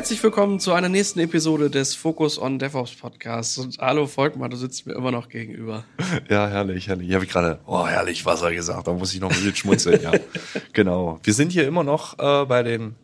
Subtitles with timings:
[0.00, 3.58] Herzlich willkommen zu einer nächsten Episode des Focus on DevOps Podcasts.
[3.58, 5.84] Und hallo Volkmar, du sitzt mir immer noch gegenüber.
[6.30, 7.10] Ja, herrlich, herrlich.
[7.10, 8.86] Ich habe gerade, oh, herrlich Wasser gesagt.
[8.86, 10.12] Da muss ich noch ein bisschen schmunzeln, ja.
[10.72, 11.20] Genau.
[11.22, 12.94] Wir sind hier immer noch äh, bei dem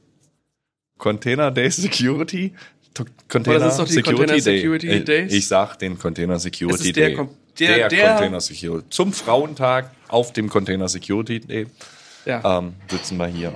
[0.97, 2.55] Container Day Security.
[3.29, 5.05] Container das ist doch die Security, Container Security Day.
[5.05, 5.33] Days.
[5.35, 7.29] Ich sag den Container Security der, Day.
[7.59, 8.89] Der, der, Container Security.
[8.89, 11.67] Zum Frauentag auf dem Container Security Day
[12.25, 12.59] ja.
[12.59, 13.53] ähm, sitzen wir hier.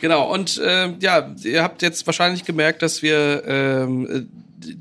[0.00, 4.28] Genau, und äh, ja, ihr habt jetzt wahrscheinlich gemerkt, dass wir ähm,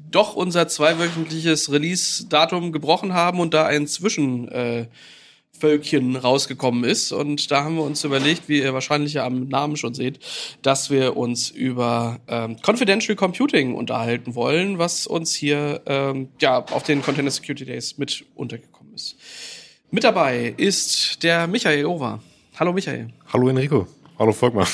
[0.10, 4.48] doch unser zweiwöchentliches Release-Datum gebrochen haben und da ein Zwischen...
[4.50, 4.86] Äh,
[5.64, 7.12] rausgekommen ist.
[7.12, 10.20] Und da haben wir uns überlegt, wie ihr wahrscheinlich ja am Namen schon seht,
[10.62, 16.84] dass wir uns über ähm, Confidential Computing unterhalten wollen, was uns hier ähm, ja auf
[16.84, 19.16] den Container Security Days mit untergekommen ist.
[19.92, 22.20] Mit dabei ist der Michael Over.
[22.60, 23.10] Hallo Michael.
[23.32, 23.88] Hallo Enrico.
[24.20, 24.68] Hallo Volkmar.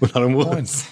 [0.00, 0.86] Und hallo Moritz.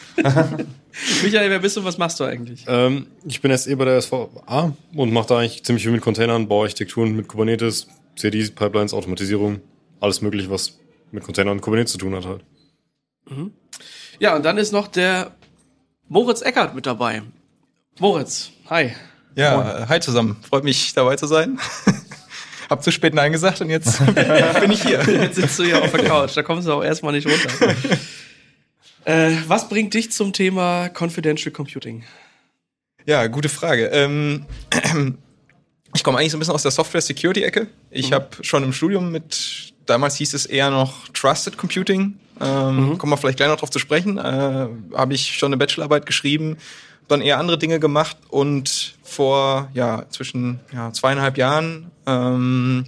[1.23, 1.85] Michael, wer bist du?
[1.85, 2.65] Was machst du eigentlich?
[2.69, 6.47] Ähm, ich bin SE bei der SVA und mache da eigentlich ziemlich viel mit Containern,
[6.47, 9.61] baue Architekturen mit Kubernetes, CDs, Automatisierung,
[10.01, 10.79] alles mögliche, was
[11.11, 12.45] mit Containern und Kubernetes zu tun hat halt.
[13.31, 13.53] Mhm.
[14.19, 15.33] Ja, und dann ist noch der
[16.09, 17.23] Moritz Eckert mit dabei.
[17.99, 18.93] Moritz, hi.
[19.37, 19.89] Ja, Moin.
[19.89, 20.37] hi zusammen.
[20.47, 21.59] Freut mich dabei zu sein.
[22.69, 24.05] Hab zu spät Nein gesagt und jetzt
[24.61, 25.03] bin ich hier.
[25.03, 27.75] Jetzt sitzt du hier auf der Couch, da kommst du auch erstmal nicht runter.
[29.05, 32.05] äh, was bringt dich zum Thema Confidential Computing?
[33.07, 33.87] Ja, gute Frage.
[33.87, 34.45] Ähm,
[35.95, 37.69] ich komme eigentlich so ein bisschen aus der Software-Security-Ecke.
[37.91, 38.15] Ich mhm.
[38.15, 42.99] habe schon im Studium mit, damals hieß es eher noch Trusted Computing, ähm, mhm.
[42.99, 46.59] kommen wir vielleicht gleich noch drauf zu sprechen, äh, habe ich schon eine Bachelorarbeit geschrieben,
[47.09, 52.85] dann eher andere Dinge gemacht und vor ja zwischen ja, zweieinhalb Jahren ähm,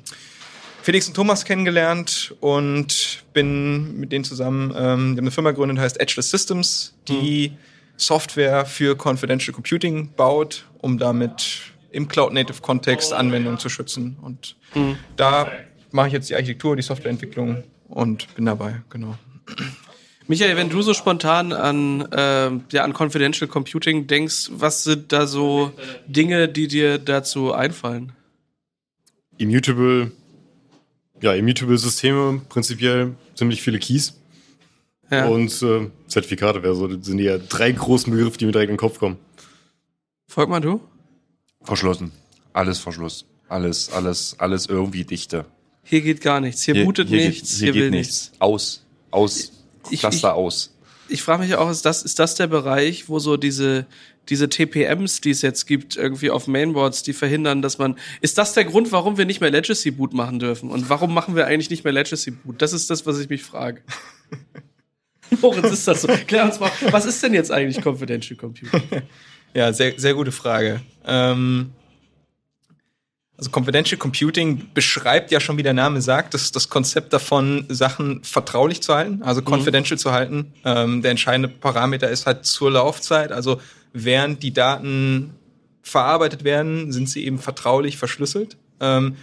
[0.83, 5.79] Felix und Thomas kennengelernt und bin mit denen zusammen, ähm, die haben eine Firma gegründet,
[5.79, 7.57] heißt Edgeless Systems, die mhm.
[7.97, 11.61] Software für Confidential Computing baut, um damit
[11.91, 14.17] im Cloud-Native-Kontext Anwendungen zu schützen.
[14.23, 14.97] Und mhm.
[15.17, 15.51] da
[15.91, 19.19] mache ich jetzt die Architektur, die Softwareentwicklung und bin dabei, genau.
[20.29, 25.27] Michael, wenn du so spontan an, äh, ja, an Confidential Computing denkst, was sind da
[25.27, 25.73] so
[26.07, 28.13] Dinge, die dir dazu einfallen?
[29.39, 30.13] Immutable,
[31.21, 34.15] ja, immutable Systeme, prinzipiell ziemlich viele Keys.
[35.11, 35.27] Ja.
[35.27, 38.77] Und äh, Zertifikate wäre so, das sind ja drei großen Begriffe, die mir direkt in
[38.77, 39.19] den Kopf kommen.
[40.29, 40.81] Folg mal du?
[41.63, 42.13] Verschlossen.
[42.53, 43.27] Alles verschlossen.
[43.49, 45.45] Alles, alles, alles irgendwie dichte.
[45.83, 46.63] Hier geht gar nichts.
[46.63, 47.51] Hier, hier bootet hier nichts.
[47.51, 48.31] Geht, hier, hier will nichts.
[48.31, 48.41] nichts.
[48.41, 48.85] Aus.
[49.11, 49.53] Aus.
[49.91, 50.71] Ich, Cluster ich, aus.
[51.09, 53.87] Ich frage mich auch, ist das, ist das der Bereich, wo so diese,
[54.31, 57.97] diese TPMs, die es jetzt gibt, irgendwie auf Mainboards, die verhindern, dass man.
[58.21, 60.71] Ist das der Grund, warum wir nicht mehr Legacy Boot machen dürfen?
[60.71, 62.63] Und warum machen wir eigentlich nicht mehr Legacy Boot?
[62.63, 63.83] Das ist das, was ich mich frage.
[65.43, 66.09] Moritz, ist das so?
[66.27, 68.83] Klär uns mal, was ist denn jetzt eigentlich Confidential Computing?
[69.53, 70.81] Ja, sehr, sehr gute Frage.
[71.05, 71.73] Ähm,
[73.37, 78.23] also Confidential Computing beschreibt ja schon, wie der Name sagt, das, das Konzept davon, Sachen
[78.23, 79.47] vertraulich zu halten, also mhm.
[79.47, 79.99] confidential mhm.
[79.99, 80.53] zu halten.
[80.65, 83.61] Ähm, der entscheidende Parameter ist halt zur Laufzeit, also
[83.93, 85.35] während die Daten
[85.83, 88.57] verarbeitet werden, sind sie eben vertraulich verschlüsselt.
[88.81, 89.17] Ähm,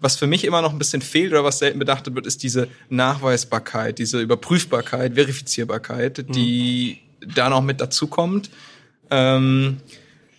[0.00, 2.68] was für mich immer noch ein bisschen fehlt oder was selten bedacht wird, ist diese
[2.88, 6.32] Nachweisbarkeit, diese Überprüfbarkeit, Verifizierbarkeit, mhm.
[6.32, 8.50] die da noch mit dazu kommt.
[9.10, 9.78] Ähm,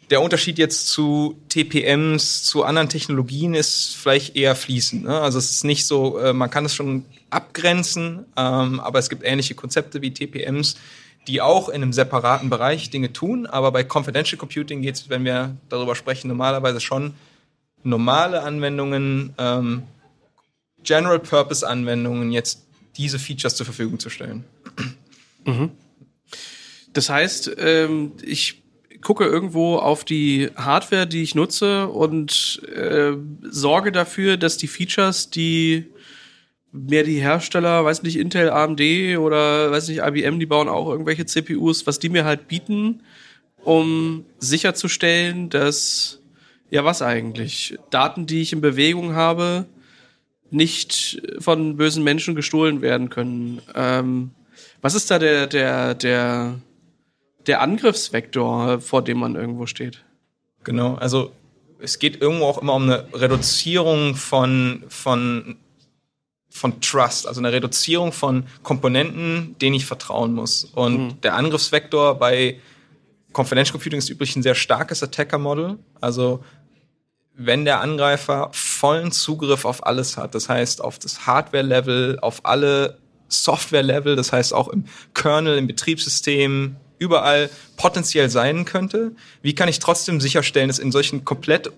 [0.09, 5.05] der Unterschied jetzt zu TPMs, zu anderen Technologien ist vielleicht eher fließend.
[5.05, 5.19] Ne?
[5.19, 9.23] Also es ist nicht so, äh, man kann es schon abgrenzen, ähm, aber es gibt
[9.23, 10.75] ähnliche Konzepte wie TPMs,
[11.27, 13.45] die auch in einem separaten Bereich Dinge tun.
[13.45, 17.13] Aber bei Confidential Computing geht es, wenn wir darüber sprechen, normalerweise schon
[17.83, 19.83] normale Anwendungen, ähm,
[20.83, 22.65] General Purpose Anwendungen jetzt
[22.97, 24.43] diese Features zur Verfügung zu stellen.
[25.45, 25.71] Mhm.
[26.93, 28.61] Das heißt, ähm, ich
[29.01, 33.13] gucke irgendwo auf die Hardware, die ich nutze und äh,
[33.43, 35.87] sorge dafür, dass die Features, die
[36.71, 38.81] mehr die Hersteller, weiß nicht, Intel, AMD
[39.17, 43.01] oder weiß nicht, IBM, die bauen auch irgendwelche CPUs, was die mir halt bieten,
[43.63, 46.19] um sicherzustellen, dass,
[46.69, 49.65] ja, was eigentlich, Daten, die ich in Bewegung habe,
[50.49, 53.61] nicht von bösen Menschen gestohlen werden können.
[53.75, 54.31] Ähm,
[54.81, 56.59] was ist da der, der, der,
[57.47, 60.03] der Angriffsvektor, vor dem man irgendwo steht.
[60.63, 61.31] Genau, also
[61.79, 65.57] es geht irgendwo auch immer um eine Reduzierung von, von,
[66.51, 70.65] von Trust, also eine Reduzierung von Komponenten, denen ich vertrauen muss.
[70.65, 71.21] Und mhm.
[71.21, 72.59] der Angriffsvektor bei
[73.33, 75.79] Confidential Computing ist übrigens ein sehr starkes Attacker-Model.
[76.01, 76.43] Also
[77.33, 82.97] wenn der Angreifer vollen Zugriff auf alles hat, das heißt auf das Hardware-Level, auf alle
[83.29, 89.79] Software-Level, das heißt auch im Kernel, im Betriebssystem, überall potenziell sein könnte, wie kann ich
[89.79, 91.71] trotzdem sicherstellen, dass in solchen komplett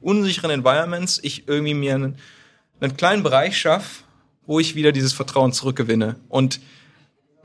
[0.00, 2.18] unsicheren Environments ich irgendwie mir einen,
[2.80, 4.04] einen kleinen Bereich schaffe,
[4.46, 6.16] wo ich wieder dieses Vertrauen zurückgewinne.
[6.28, 6.60] Und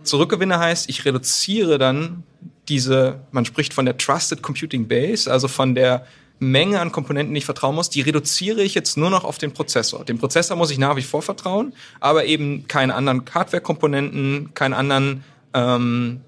[0.04, 2.24] zurückgewinne heißt, ich reduziere dann
[2.68, 6.06] diese, man spricht von der Trusted Computing Base, also von der
[6.40, 9.54] Menge an Komponenten, die ich vertrauen muss, die reduziere ich jetzt nur noch auf den
[9.54, 10.06] Prozessor.
[10.06, 15.24] Dem Prozessor muss ich nach wie vor vertrauen, aber eben keine anderen Hardware-Komponenten, keinen anderen
[15.54, 16.22] ähm,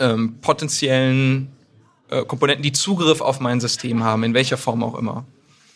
[0.00, 1.48] ähm, potenziellen
[2.08, 5.24] äh, Komponenten, die Zugriff auf mein System haben, in welcher Form auch immer.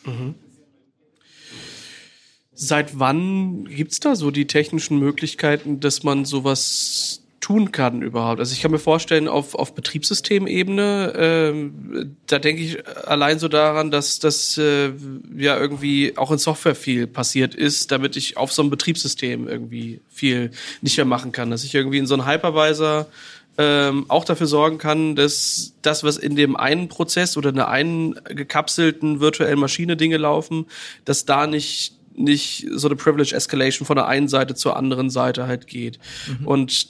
[0.05, 0.35] Mhm.
[2.55, 8.41] Seit wann gibt's da so die technischen Möglichkeiten, dass man sowas tun kann überhaupt.
[8.41, 13.91] Also ich kann mir vorstellen, auf, auf Betriebssystemebene, ähm, da denke ich allein so daran,
[13.91, 14.93] dass das äh,
[15.37, 20.01] ja irgendwie auch in Software viel passiert ist, damit ich auf so einem Betriebssystem irgendwie
[20.09, 21.51] viel nicht mehr machen kann.
[21.51, 23.09] Dass ich irgendwie in so einen Hypervisor
[23.59, 27.69] ähm, auch dafür sorgen kann, dass das, was in dem einen Prozess oder in einer
[27.69, 30.65] einen gekapselten virtuellen Maschine Dinge laufen,
[31.05, 35.47] dass da nicht nicht so eine Privilege Escalation von der einen Seite zur anderen Seite
[35.47, 35.99] halt geht.
[36.41, 36.47] Mhm.
[36.47, 36.89] Und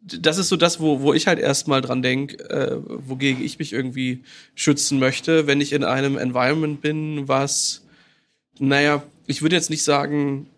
[0.00, 3.72] das ist so das, wo, wo ich halt erstmal dran denke, äh, wogegen ich mich
[3.72, 4.22] irgendwie
[4.54, 7.84] schützen möchte, wenn ich in einem Environment bin, was,
[8.58, 10.48] naja, ich würde jetzt nicht sagen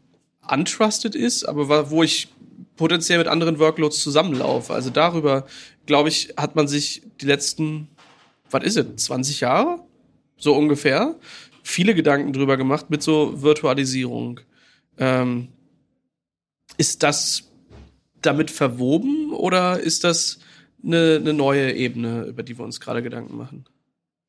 [0.50, 2.28] untrusted ist, aber wo ich
[2.76, 4.72] potenziell mit anderen Workloads zusammenlaufe.
[4.72, 5.46] Also darüber,
[5.86, 7.88] glaube ich, hat man sich die letzten,
[8.50, 9.80] was ist es, 20 Jahre?
[10.36, 11.16] So ungefähr.
[11.68, 14.40] Viele Gedanken drüber gemacht mit so Virtualisierung.
[14.96, 15.48] Ähm,
[16.78, 17.42] ist das
[18.22, 20.38] damit verwoben oder ist das
[20.82, 23.66] eine, eine neue Ebene, über die wir uns gerade Gedanken machen?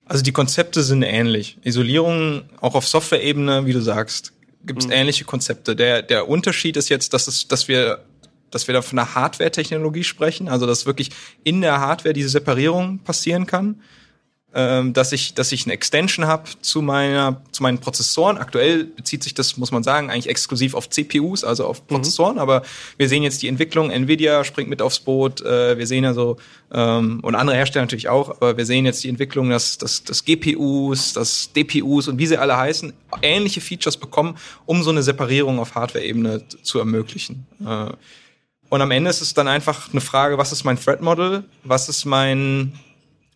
[0.03, 1.57] Also die Konzepte sind ähnlich.
[1.63, 4.33] Isolierung auch auf Software-Ebene, wie du sagst,
[4.65, 4.93] gibt es mhm.
[4.93, 5.77] ähnliche Konzepte.
[5.77, 8.03] Der, der Unterschied ist jetzt, dass, es, dass wir
[8.51, 11.11] dass wir da von einer Hardware-Technologie sprechen, also dass wirklich
[11.45, 13.79] in der Hardware diese Separierung passieren kann
[14.55, 18.37] ähm, dass ich, dass ich eine Extension habe zu meiner, zu meinen Prozessoren.
[18.37, 21.87] Aktuell bezieht sich das, muss man sagen, eigentlich exklusiv auf CPUs, also auf mhm.
[21.87, 22.35] Prozessoren.
[22.35, 22.41] Mhm.
[22.41, 22.63] Aber
[22.97, 23.91] wir sehen jetzt die Entwicklung.
[23.91, 25.41] Nvidia springt mit aufs Boot.
[25.41, 26.37] Äh, wir sehen also
[26.71, 28.29] ähm, und andere Hersteller natürlich auch.
[28.29, 32.37] Aber wir sehen jetzt die Entwicklung, dass, dass, dass GPUs, dass DPUs und wie sie
[32.37, 32.91] alle heißen,
[33.21, 34.35] ähnliche Features bekommen,
[34.65, 37.45] um so eine Separierung auf Hardware-Ebene zu ermöglichen.
[37.63, 37.91] Äh,
[38.69, 41.43] und am Ende ist es dann einfach eine Frage, was ist mein Threat Model?
[41.63, 42.73] Was ist mein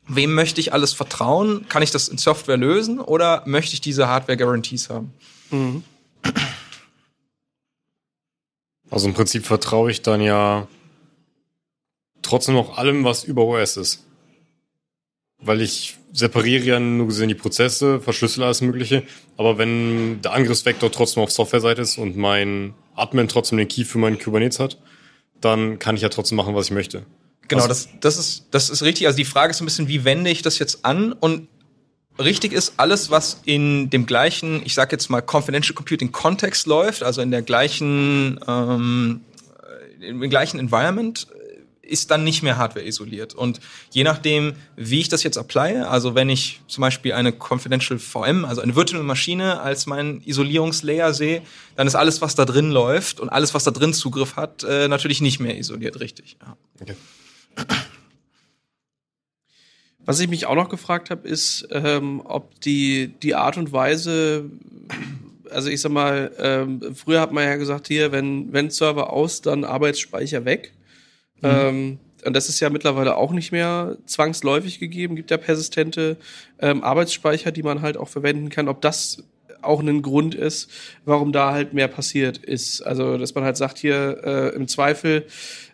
[0.07, 1.67] wem möchte ich alles vertrauen?
[1.69, 5.13] Kann ich das in Software lösen oder möchte ich diese Hardware-Guarantees haben?
[5.51, 5.83] Mhm.
[8.89, 10.67] Also im Prinzip vertraue ich dann ja
[12.21, 14.05] trotzdem noch allem, was über OS ist.
[15.39, 19.03] Weil ich separiere ja nur gesehen die Prozesse, verschlüssel alles Mögliche.
[19.35, 23.97] Aber wenn der Angriffsvektor trotzdem auf Software-Seite ist und mein Admin trotzdem den Key für
[23.97, 24.77] meinen Kubernetes hat,
[25.41, 27.05] dann kann ich ja trotzdem machen, was ich möchte.
[27.55, 29.07] Genau, das, das, ist, das ist richtig.
[29.07, 31.13] Also die Frage ist ein bisschen, wie wende ich das jetzt an?
[31.13, 31.47] Und
[32.19, 37.03] richtig ist, alles, was in dem gleichen, ich sag jetzt mal, Confidential Computing Kontext läuft,
[37.03, 39.21] also in der gleichen, ähm,
[39.99, 41.27] im gleichen Environment,
[41.83, 43.35] ist dann nicht mehr hardware isoliert.
[43.35, 43.59] Und
[43.91, 48.45] je nachdem, wie ich das jetzt applye, also wenn ich zum Beispiel eine Confidential VM,
[48.45, 51.41] also eine virtuelle Maschine als mein Isolierungslayer sehe,
[51.75, 54.87] dann ist alles, was da drin läuft und alles, was da drin Zugriff hat, äh,
[54.87, 56.37] natürlich nicht mehr isoliert, richtig.
[56.41, 56.55] Ja.
[56.81, 56.95] Okay.
[60.05, 64.49] Was ich mich auch noch gefragt habe, ist, ähm, ob die, die Art und Weise,
[65.49, 69.41] also ich sag mal, ähm, früher hat man ja gesagt, hier, wenn, wenn Server aus,
[69.41, 70.73] dann Arbeitsspeicher weg.
[71.41, 71.49] Mhm.
[71.49, 76.17] Ähm, und das ist ja mittlerweile auch nicht mehr zwangsläufig gegeben, gibt ja persistente
[76.59, 78.67] ähm, Arbeitsspeicher, die man halt auch verwenden kann.
[78.67, 79.23] Ob das
[79.61, 80.69] auch ein Grund ist,
[81.05, 82.81] warum da halt mehr passiert ist.
[82.81, 85.25] Also, dass man halt sagt, hier äh, im Zweifel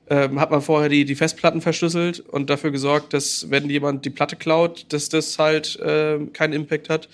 [0.10, 4.10] ähm, hat man vorher die, die Festplatten verschlüsselt und dafür gesorgt, dass wenn jemand die
[4.10, 7.10] Platte klaut, dass das halt äh, keinen Impact hat.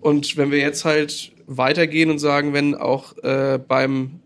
[0.00, 4.20] Und wenn wir jetzt halt weitergehen und sagen, wenn auch äh, beim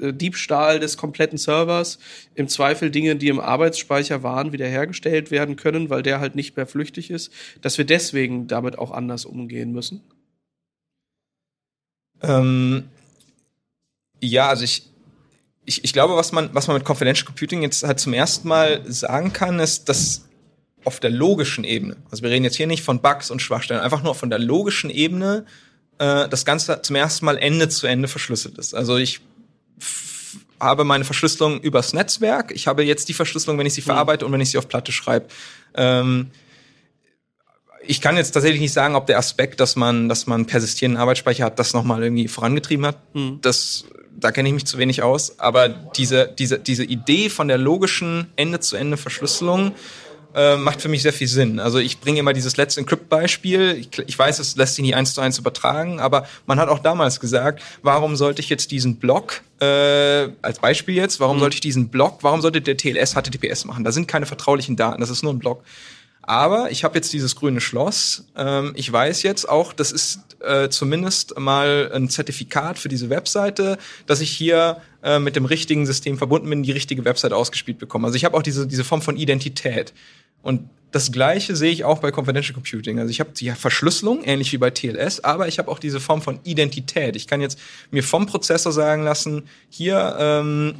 [0.00, 1.98] äh, Diebstahl des kompletten Servers
[2.34, 6.66] im Zweifel Dinge, die im Arbeitsspeicher waren, wiederhergestellt werden können, weil der halt nicht mehr
[6.66, 10.00] flüchtig ist, dass wir deswegen damit auch anders umgehen müssen?
[12.22, 12.84] Ähm,
[14.20, 14.89] ja, also ich,
[15.64, 18.82] ich, ich glaube, was man, was man mit Confidential Computing jetzt halt zum ersten Mal
[18.90, 20.28] sagen kann, ist, dass
[20.84, 24.02] auf der logischen Ebene, also wir reden jetzt hier nicht von Bugs und Schwachstellen, einfach
[24.02, 25.44] nur von der logischen Ebene,
[25.98, 28.74] äh, das Ganze zum ersten Mal Ende zu Ende verschlüsselt ist.
[28.74, 29.20] Also ich
[30.58, 33.86] habe meine Verschlüsselung übers Netzwerk, ich habe jetzt die Verschlüsselung, wenn ich sie mhm.
[33.86, 35.26] verarbeite und wenn ich sie auf Platte schreibe.
[35.74, 36.30] Ähm,
[37.82, 41.44] ich kann jetzt tatsächlich nicht sagen, ob der Aspekt, dass man, dass man persistierenden Arbeitsspeicher
[41.44, 43.14] hat, das nochmal irgendwie vorangetrieben hat.
[43.14, 43.38] Mhm.
[43.40, 43.84] Das
[44.20, 48.26] da kenne ich mich zu wenig aus, aber diese, diese, diese Idee von der logischen
[48.36, 49.72] Ende-zu-Ende-Verschlüsselung
[50.34, 51.58] äh, macht für mich sehr viel Sinn.
[51.58, 53.76] Also ich bringe immer dieses Let's Encrypt-Beispiel.
[53.80, 56.78] Ich, ich weiß, es lässt sich nie eins zu eins übertragen, aber man hat auch
[56.78, 61.40] damals gesagt, warum sollte ich jetzt diesen Block, äh, als Beispiel jetzt, warum mhm.
[61.40, 63.84] sollte ich diesen Block, warum sollte der TLS HTTPS machen?
[63.84, 65.64] Da sind keine vertraulichen Daten, das ist nur ein Block.
[66.22, 68.26] Aber ich habe jetzt dieses grüne Schloss.
[68.36, 73.78] Ähm, ich weiß jetzt auch, das ist äh, zumindest mal ein Zertifikat für diese Webseite,
[74.06, 78.06] dass ich hier äh, mit dem richtigen System verbunden bin, die richtige Webseite ausgespielt bekomme.
[78.06, 79.92] Also ich habe auch diese, diese Form von Identität.
[80.42, 82.98] Und das Gleiche sehe ich auch bei Confidential Computing.
[82.98, 86.20] Also ich habe die Verschlüsselung, ähnlich wie bei TLS, aber ich habe auch diese Form
[86.20, 87.16] von Identität.
[87.16, 87.58] Ich kann jetzt
[87.90, 90.74] mir vom Prozessor sagen lassen, hier, ähm,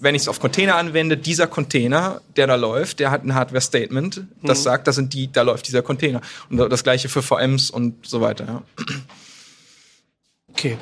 [0.00, 4.22] wenn ich es auf Container anwende, dieser Container, der da läuft, der hat ein Hardware-Statement,
[4.42, 4.62] das mhm.
[4.62, 6.20] sagt, da sind die, da läuft dieser Container.
[6.48, 8.44] Und das gleiche für VMs und so weiter.
[8.46, 8.62] Ja.
[10.50, 10.78] Okay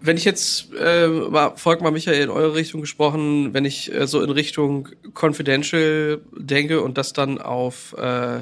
[0.00, 4.06] wenn ich jetzt, äh, mal, folgt mal Michael in eure Richtung gesprochen, wenn ich äh,
[4.06, 8.38] so in Richtung Confidential denke und das dann auf, äh,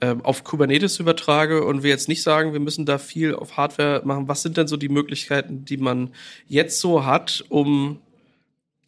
[0.00, 4.02] äh, auf Kubernetes übertrage und wir jetzt nicht sagen, wir müssen da viel auf Hardware
[4.04, 6.10] machen, was sind denn so die Möglichkeiten, die man
[6.48, 8.00] jetzt so hat, um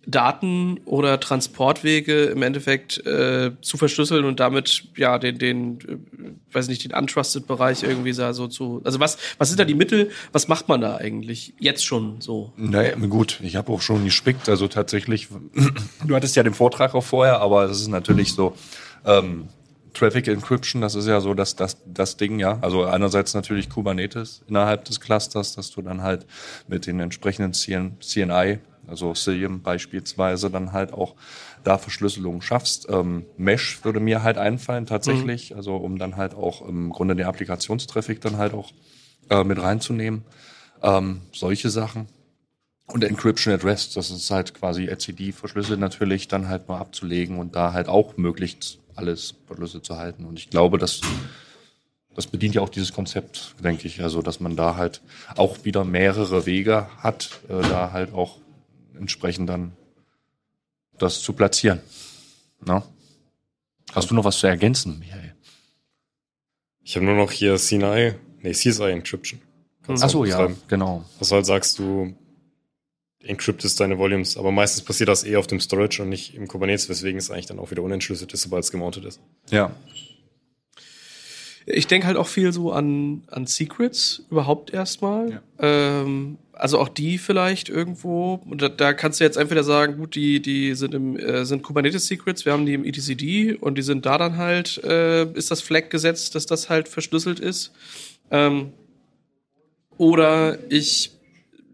[0.08, 6.68] Daten oder Transportwege im Endeffekt äh, zu verschlüsseln und damit ja den den äh, weiß
[6.68, 10.48] nicht den untrusted Bereich irgendwie so zu also was was sind da die Mittel was
[10.48, 14.66] macht man da eigentlich jetzt schon so naja gut ich habe auch schon gespickt also
[14.66, 15.28] tatsächlich
[16.06, 18.56] du hattest ja den Vortrag auch vorher aber es ist natürlich so
[19.04, 19.48] ähm,
[19.94, 22.58] Traffic Encryption, das ist ja so das, das, das Ding, ja.
[22.60, 26.24] Also einerseits natürlich Kubernetes innerhalb des Clusters, dass du dann halt
[26.68, 31.14] mit den entsprechenden CNI also Cilium beispielsweise dann halt auch
[31.64, 32.88] da Verschlüsselung schaffst.
[32.88, 35.56] Ähm, Mesh würde mir halt einfallen tatsächlich, mhm.
[35.56, 38.72] also um dann halt auch im Grunde den Applikationstraffic dann halt auch
[39.30, 40.24] äh, mit reinzunehmen.
[40.82, 42.06] Ähm, solche Sachen.
[42.86, 47.38] Und Encryption at Rest, das ist halt quasi etcd verschlüsselt natürlich, dann halt mal abzulegen
[47.38, 50.24] und da halt auch möglichst alles verschlüsselt zu halten.
[50.24, 51.02] Und ich glaube, dass
[52.18, 54.02] das bedient ja auch dieses Konzept, denke ich.
[54.02, 55.02] Also, dass man da halt
[55.36, 58.38] auch wieder mehrere Wege hat, äh, da halt auch
[58.98, 59.72] entsprechend dann
[60.98, 61.80] das zu platzieren.
[62.60, 62.84] Na?
[63.92, 65.34] Hast du noch was zu ergänzen, Michael?
[66.82, 69.40] Ich habe nur noch hier CNI, nee, CSI Encryption.
[69.88, 71.04] Ach so, ja, genau.
[71.18, 72.14] Was halt sagst du,
[73.22, 76.88] encryptest deine Volumes, aber meistens passiert das eh auf dem Storage und nicht im Kubernetes,
[76.88, 79.20] weswegen es eigentlich dann auch wieder unentschlüsselt ist, sobald es gemountet ist.
[79.50, 79.74] Ja.
[81.66, 85.30] Ich denke halt auch viel so an, an Secrets überhaupt erstmal.
[85.30, 85.42] Ja.
[85.58, 88.40] Ähm, also auch die vielleicht irgendwo.
[88.48, 91.62] Und da, da kannst du jetzt entweder sagen, gut, die, die sind im äh, sind
[91.62, 95.50] Kubernetes Secrets, wir haben die im etcd und die sind da dann halt, äh, ist
[95.50, 97.72] das Flag gesetzt, dass das halt verschlüsselt ist.
[98.30, 98.72] Ähm,
[99.96, 101.12] oder ich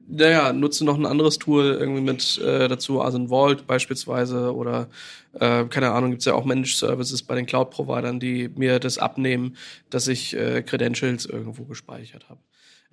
[0.07, 4.88] naja, nutze noch ein anderes Tool irgendwie mit äh, dazu, also ein Vault beispielsweise oder
[5.33, 9.57] äh, keine Ahnung, gibt's ja auch Managed Services bei den Cloud-Providern, die mir das abnehmen,
[9.91, 12.41] dass ich äh, Credentials irgendwo gespeichert habe.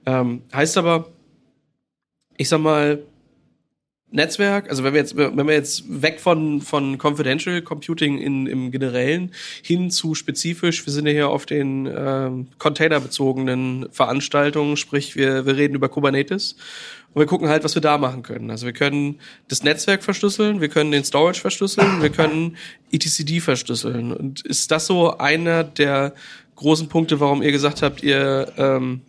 [0.05, 1.11] Ähm, heißt aber,
[2.41, 3.03] ich sag mal,
[4.13, 8.71] Netzwerk, also wenn wir jetzt, wenn wir jetzt weg von, von Confidential Computing in, im
[8.71, 9.31] Generellen
[9.63, 15.55] hin zu spezifisch, wir sind ja hier auf den ähm, containerbezogenen Veranstaltungen, sprich wir, wir
[15.55, 16.57] reden über Kubernetes
[17.13, 18.51] und wir gucken halt, was wir da machen können.
[18.51, 22.57] Also wir können das Netzwerk verschlüsseln, wir können den Storage verschlüsseln, wir können
[22.91, 24.11] etcd verschlüsseln.
[24.11, 26.15] Und ist das so einer der
[26.55, 29.01] großen Punkte, warum ihr gesagt habt, ihr, ähm,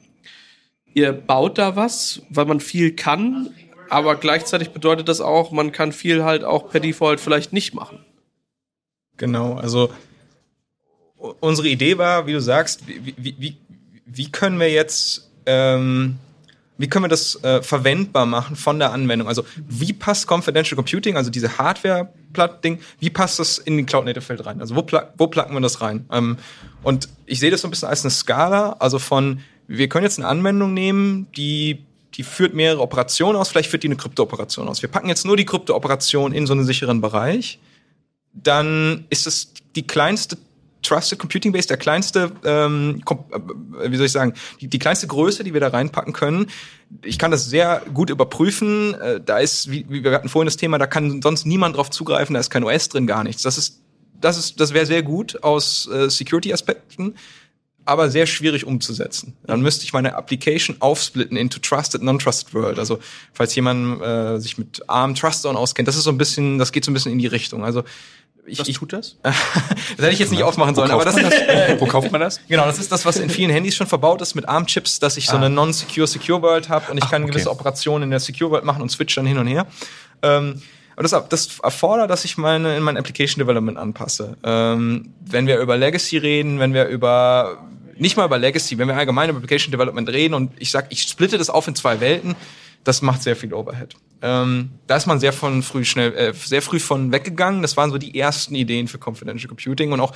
[0.94, 3.50] ihr baut da was, weil man viel kann,
[3.88, 7.99] aber gleichzeitig bedeutet das auch, man kann viel halt auch per Default vielleicht nicht machen.
[9.16, 9.90] Genau, also
[11.40, 13.56] unsere Idee war, wie du sagst, wie, wie,
[14.06, 16.18] wie, können wir jetzt ähm,
[16.78, 19.28] wie können wir das äh, verwendbar machen von der Anwendung?
[19.28, 24.61] Also wie passt Confidential Computing, also diese Hardware-Platt-Ding, wie passt das in den Cloud-Native-Feld rein?
[24.61, 26.06] Also wo, pl wo placken wir das rein?
[26.11, 26.38] Ähm,
[26.82, 30.19] und ich sehe das so ein bisschen als eine Skala, also von, wir können jetzt
[30.19, 34.83] eine Anwendung nehmen, die die führt mehrere Operationen aus, vielleicht führt die eine Krypto-Operation aus.
[34.83, 37.59] Wir packen jetzt nur die Krypto-Operation in so einen sicheren Bereich,
[38.35, 40.37] dann ist es die kleinste
[40.83, 45.45] Trusted Computing Base, der kleinste, ähm, äh, wie soll ich sagen, die, die kleinste Größe,
[45.45, 46.47] die wir da reinpacken können.
[47.04, 48.95] Ich kann das sehr gut überprüfen.
[48.95, 51.90] Äh, da ist, wie, wie wir hatten vorhin das Thema, da kann sonst niemand drauf
[51.90, 53.42] zugreifen, da ist kein OS drin, gar nichts.
[53.42, 53.81] Das ist,
[54.21, 57.14] das ist, das wäre sehr gut aus äh, Security-Aspekten
[57.85, 59.35] aber sehr schwierig umzusetzen.
[59.45, 62.79] Dann müsste ich meine Application aufsplitten into Trusted, Non-Trusted World.
[62.79, 62.99] Also
[63.33, 66.73] falls jemand äh, sich mit ARM Trust Zone auskennt, das ist so ein bisschen, das
[66.73, 67.65] geht so ein bisschen in die Richtung.
[67.65, 67.83] Also
[68.47, 69.17] Ich, was tut das?
[69.23, 69.35] das
[69.99, 71.33] hätte ich jetzt nicht aufmachen sollen, aber das, das?
[71.81, 72.41] Wo kauft man das?
[72.49, 75.27] Genau, das ist das, was in vielen Handys schon verbaut ist mit ARM-Chips, dass ich
[75.27, 75.37] so ah.
[75.37, 77.61] eine non-secure Secure World habe und ich Ach, kann gewisse okay.
[77.61, 79.67] Operationen in der Secure World machen und switch dann hin und her.
[80.23, 80.62] Ähm,
[80.96, 84.37] und das, das erfordert, dass ich meine in mein Application Development anpasse.
[84.44, 87.58] Ähm, wenn wir über Legacy reden, wenn wir über
[87.96, 91.02] nicht mal über Legacy, wenn wir allgemein über Application Development reden und ich sage, ich
[91.02, 92.34] splitte das auf in zwei Welten,
[92.84, 93.94] das macht sehr viel Overhead.
[94.22, 97.62] Ähm, da ist man sehr von früh schnell, äh, sehr früh von weggegangen.
[97.62, 100.12] Das waren so die ersten Ideen für Confidential Computing und auch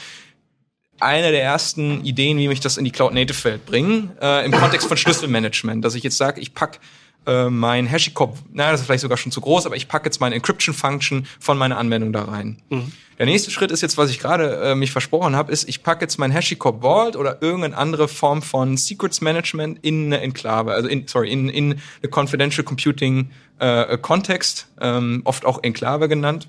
[0.99, 4.53] eine der ersten Ideen, wie mich das in die Cloud Native Welt bringen, äh, im
[4.53, 6.81] Kontext von Schlüsselmanagement, dass ich jetzt sage, ich pack
[7.27, 10.21] äh, mein HashiCorp, na, das ist vielleicht sogar schon zu groß, aber ich packe jetzt
[10.21, 12.63] meine Encryption-Function von meiner Anwendung da rein.
[12.71, 12.93] Mhm.
[13.19, 16.03] Der nächste Schritt ist jetzt, was ich gerade äh, mich versprochen habe, ist, ich packe
[16.03, 20.89] jetzt mein HashiCorp Vault oder irgendeine andere Form von Secrets Management in eine Enklave, also
[20.89, 26.49] in, sorry, in, in eine Confidential Computing äh, Kontext, ähm, oft auch Enklave genannt.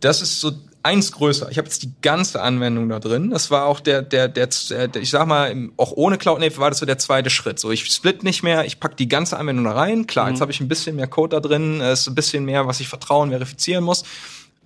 [0.00, 0.52] Das ist so
[0.84, 1.50] eins größer.
[1.50, 3.30] Ich habe jetzt die ganze Anwendung da drin.
[3.30, 6.70] Das war auch der, der, der, der ich sag mal, auch ohne Cloud Native war
[6.70, 7.58] das so der zweite Schritt.
[7.58, 10.06] So, ich split nicht mehr, ich pack die ganze Anwendung da rein.
[10.06, 10.32] Klar, mhm.
[10.32, 12.80] jetzt habe ich ein bisschen mehr Code da drin, es ist ein bisschen mehr, was
[12.80, 14.04] ich vertrauen, verifizieren muss,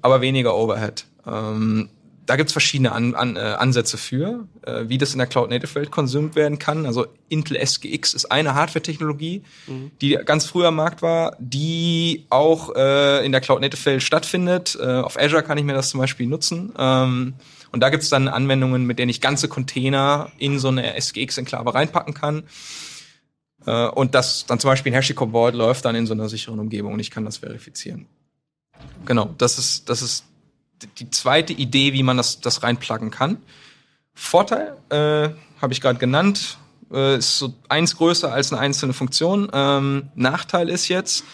[0.03, 1.07] aber weniger Overhead.
[1.27, 1.89] Ähm,
[2.29, 6.37] da gibt's verschiedene An An äh, Ansätze für, äh, wie das in der Cloud-Native-Welt konsumiert
[6.37, 6.85] werden kann.
[6.85, 9.91] Also Intel SGX ist eine Hardware-Technologie, mhm.
[10.03, 14.77] die ganz früh am Markt war, die auch äh, in der Cloud-Native-Welt stattfindet.
[14.79, 16.75] Äh, auf Azure kann ich mir das zum Beispiel nutzen.
[16.77, 17.35] Ähm,
[17.73, 22.13] und da gibt's dann Anwendungen, mit denen ich ganze Container in so eine SGX-Enklave reinpacken
[22.13, 22.45] kann.
[23.65, 26.59] Äh, und das dann zum Beispiel ein HashiCorp Vault läuft dann in so einer sicheren
[26.59, 28.07] Umgebung und ich kann das verifizieren.
[29.07, 30.25] Genau, das ist, das ist
[30.99, 33.39] die zweite Idee, wie man das, das reinpluggen kann.
[34.15, 35.31] Vorteil, äh,
[35.61, 36.59] habe ich gerade genannt,
[36.93, 39.49] äh, ist so eins größer als eine einzelne Funktion.
[39.53, 41.25] Ähm, Nachteil ist jetzt,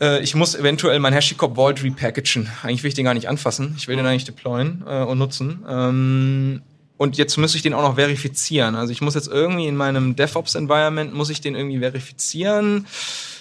[0.00, 2.48] äh, ich muss eventuell mein HashiCorp Vault repackagen.
[2.62, 3.74] Eigentlich will ich den gar nicht anfassen.
[3.76, 5.64] Ich will den eigentlich deployen äh, und nutzen.
[5.68, 6.62] Ähm,
[6.98, 8.74] und jetzt muss ich den auch noch verifizieren.
[8.74, 12.86] Also ich muss jetzt irgendwie in meinem DevOps-Environment, muss ich den irgendwie verifizieren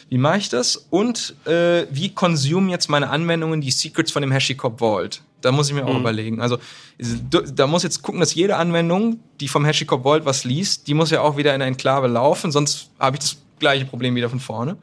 [0.09, 0.75] wie mache ich das?
[0.89, 5.21] Und äh, wie consume jetzt meine Anwendungen die Secrets von dem HashiCorp Vault?
[5.41, 5.99] Da muss ich mir auch mhm.
[5.99, 6.41] überlegen.
[6.41, 6.57] Also
[6.97, 11.11] da muss jetzt gucken, dass jede Anwendung, die vom HashiCorp Vault was liest, die muss
[11.11, 14.39] ja auch wieder in eine Enklave laufen, sonst habe ich das gleiche Problem wieder von
[14.39, 14.77] vorne.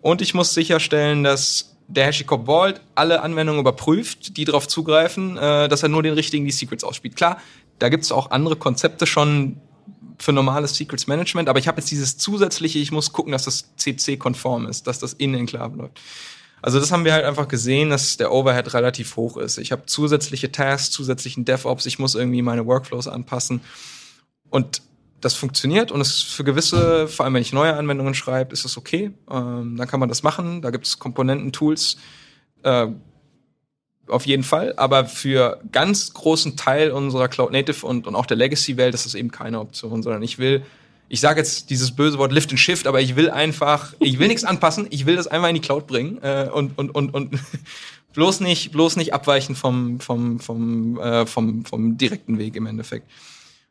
[0.00, 5.68] Und ich muss sicherstellen, dass der HashiCorp Vault alle Anwendungen überprüft, die darauf zugreifen, äh,
[5.68, 7.16] dass er nur den richtigen die Secrets ausspielt.
[7.16, 7.38] Klar,
[7.78, 9.60] da gibt es auch andere Konzepte schon,
[10.18, 13.76] für normales Secrets Management, aber ich habe jetzt dieses zusätzliche, ich muss gucken, dass das
[13.76, 16.00] CC-konform ist, dass das in Enklave läuft.
[16.60, 19.58] Also das haben wir halt einfach gesehen, dass der Overhead relativ hoch ist.
[19.58, 23.60] Ich habe zusätzliche Tasks, zusätzlichen DevOps, ich muss irgendwie meine Workflows anpassen.
[24.50, 24.82] Und
[25.20, 28.76] das funktioniert und es für gewisse, vor allem wenn ich neue Anwendungen schreibe, ist es
[28.76, 29.12] okay.
[29.30, 30.62] Ähm, dann kann man das machen.
[30.62, 31.96] Da gibt es Komponenten-Tools.
[32.62, 32.88] Äh,
[34.10, 34.74] auf jeden Fall.
[34.76, 39.14] Aber für ganz großen Teil unserer Cloud Native und, und auch der Legacy-Welt ist das
[39.14, 40.62] eben keine Option, sondern ich will,
[41.08, 44.28] ich sage jetzt dieses böse Wort Lift and Shift, aber ich will einfach, ich will
[44.28, 47.38] nichts anpassen, ich will das einfach in die Cloud bringen äh, und, und, und, und
[48.14, 53.08] bloß nicht, bloß nicht abweichen vom, vom, vom, äh, vom, vom direkten Weg im Endeffekt.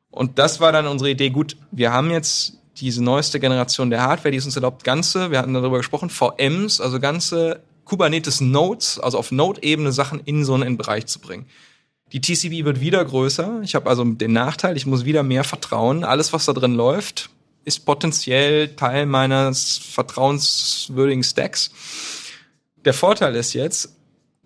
[0.09, 1.29] Und das war dann unsere Idee.
[1.29, 5.39] Gut, wir haben jetzt diese neueste Generation der Hardware, die es uns erlaubt, ganze, wir
[5.39, 10.77] hatten darüber gesprochen, VMs, also ganze Kubernetes Nodes, also auf Node-Ebene Sachen in so einen
[10.77, 11.45] Bereich zu bringen.
[12.11, 13.61] Die TCP wird wieder größer.
[13.63, 16.03] Ich habe also den Nachteil, ich muss wieder mehr vertrauen.
[16.03, 17.29] Alles, was da drin läuft,
[17.65, 21.71] ist potenziell Teil meines vertrauenswürdigen Stacks.
[22.85, 23.93] Der Vorteil ist jetzt,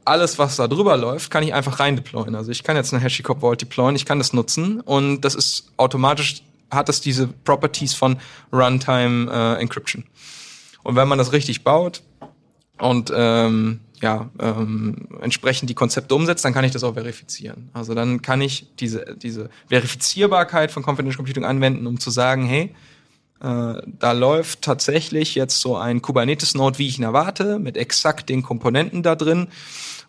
[0.06, 2.36] alles, was da drüber läuft, kann ich einfach rein deployen.
[2.36, 5.72] Also ich kann jetzt eine HashiCorp Vault deployen, ich kann das nutzen und das ist
[5.78, 8.18] automatisch, hat es diese Properties von
[8.52, 10.06] Runtime äh, Encryption.
[10.84, 12.02] Und wenn man das richtig baut,
[12.82, 17.70] und ähm, ja, ähm, entsprechend die Konzepte umsetzt, dann kann ich das auch verifizieren.
[17.74, 22.74] Also dann kann ich diese, diese Verifizierbarkeit von Confidential Computing anwenden, um zu sagen, hey,
[23.42, 28.42] äh, da läuft tatsächlich jetzt so ein Kubernetes-Node, wie ich ihn erwarte, mit exakt den
[28.42, 29.50] Komponenten da drin.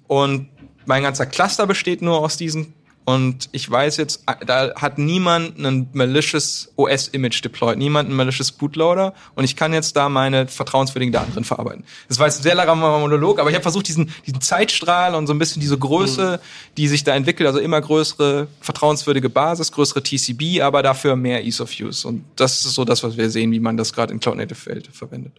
[0.06, 0.48] Und
[0.86, 2.72] mein ganzer Cluster besteht nur aus diesen
[3.04, 9.12] und ich weiß jetzt, da hat niemand ein malicious OS-Image deployed, niemand ein malicious Bootloader
[9.34, 11.84] und ich kann jetzt da meine vertrauenswürdigen Daten drin verarbeiten.
[12.08, 15.26] Das war jetzt ein sehr langer Monolog, aber ich habe versucht, diesen, diesen Zeitstrahl und
[15.26, 16.74] so ein bisschen diese Größe, mhm.
[16.76, 21.60] die sich da entwickelt, also immer größere vertrauenswürdige Basis, größere TCB, aber dafür mehr Ease
[21.60, 22.06] of Use.
[22.06, 24.66] Und das ist so das, was wir sehen, wie man das gerade in Cloud Native
[24.66, 25.32] Welt verwendet.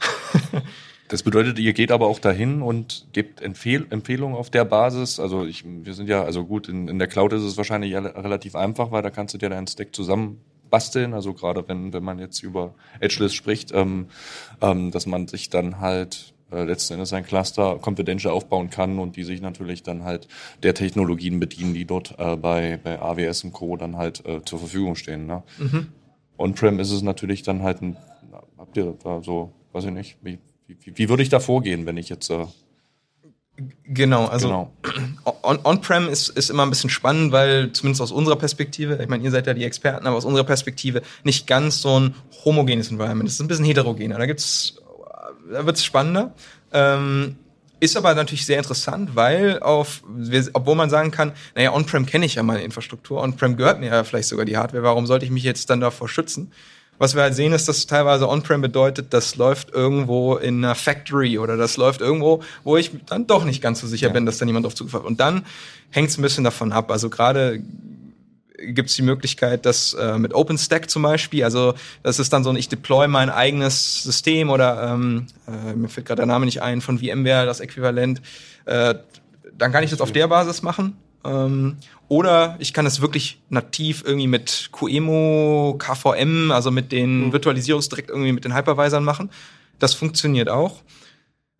[1.14, 5.20] Das bedeutet, ihr geht aber auch dahin und gebt Empfehl Empfehlungen auf der Basis.
[5.20, 8.56] Also ich, wir sind ja, also gut, in, in der Cloud ist es wahrscheinlich relativ
[8.56, 11.14] einfach, weil da kannst du dir deinen Stack zusammen basteln.
[11.14, 14.08] Also gerade wenn, wenn man jetzt über Edgeless spricht, ähm,
[14.60, 19.14] ähm, dass man sich dann halt äh, letzten Endes ein Cluster confidential aufbauen kann und
[19.14, 20.26] die sich natürlich dann halt
[20.64, 23.76] der Technologien bedienen, die dort äh, bei, bei AWS und Co.
[23.76, 25.28] dann halt äh, zur Verfügung stehen.
[25.28, 25.44] Ne?
[25.58, 25.92] Mhm.
[26.38, 27.96] On-Prem ist es natürlich dann halt ein,
[28.58, 31.96] habt ihr da so, weiß ich nicht, wie, wie, wie würde ich da vorgehen, wenn
[31.96, 32.46] ich jetzt äh,
[33.84, 34.72] Genau, also genau.
[35.64, 39.22] On-Prem on ist, ist immer ein bisschen spannend, weil zumindest aus unserer Perspektive, ich meine,
[39.22, 43.28] ihr seid ja die Experten, aber aus unserer Perspektive nicht ganz so ein homogenes Environment.
[43.28, 44.18] Es ist ein bisschen heterogener.
[44.18, 44.82] Da gibt's,
[45.52, 46.34] da wird's spannender.
[46.72, 47.36] Ähm,
[47.78, 50.02] ist aber natürlich sehr interessant, weil auf,
[50.54, 54.04] obwohl man sagen kann, naja, On-Prem kenne ich ja meine Infrastruktur, On-Prem gehört mir ja
[54.04, 56.50] vielleicht sogar die Hardware, warum sollte ich mich jetzt dann davor schützen?
[56.98, 61.38] Was wir halt sehen, ist, dass teilweise On-Prem bedeutet, das läuft irgendwo in einer Factory
[61.38, 64.12] oder das läuft irgendwo, wo ich dann doch nicht ganz so sicher ja.
[64.12, 65.04] bin, dass da niemand drauf zugreift.
[65.04, 65.44] Und dann
[65.90, 66.90] hängt es ein bisschen davon ab.
[66.90, 67.62] Also gerade
[68.58, 72.50] gibt es die Möglichkeit, dass äh, mit OpenStack zum Beispiel, also das ist dann so
[72.50, 76.62] ein, ich deploy mein eigenes System oder ähm, äh, mir fällt gerade der Name nicht
[76.62, 78.22] ein, von VMware, das Äquivalent,
[78.66, 78.94] äh,
[79.56, 80.96] dann kann ich das auf der Basis machen.
[81.24, 81.76] Ähm,
[82.08, 87.32] oder ich kann es wirklich nativ irgendwie mit QEMU, KVM, also mit den mhm.
[87.32, 89.30] Virtualisierungs direkt irgendwie mit den Hypervisern machen.
[89.78, 90.82] Das funktioniert auch.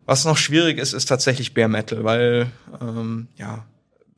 [0.05, 3.65] Was noch schwierig ist, ist tatsächlich Bare Metal, weil ähm, ja,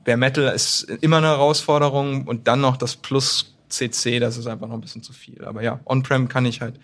[0.04, 4.68] Bare Metal ist immer eine Herausforderung und dann noch das Plus CC, das ist einfach
[4.68, 5.44] noch ein bisschen zu viel.
[5.46, 6.80] Aber ja, On-Prem kann ich halt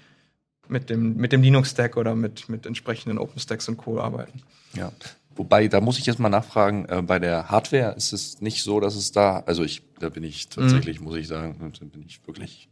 [0.67, 3.99] mit dem, mit dem Linux-Stack oder mit, mit entsprechenden OpenStacks und Co.
[3.99, 4.41] arbeiten.
[4.73, 4.91] Ja,
[5.35, 8.79] Wobei, da muss ich jetzt mal nachfragen, äh, bei der Hardware ist es nicht so,
[8.79, 11.05] dass es da, also ich, da bin ich tatsächlich, mhm.
[11.05, 12.69] muss ich sagen, da bin ich wirklich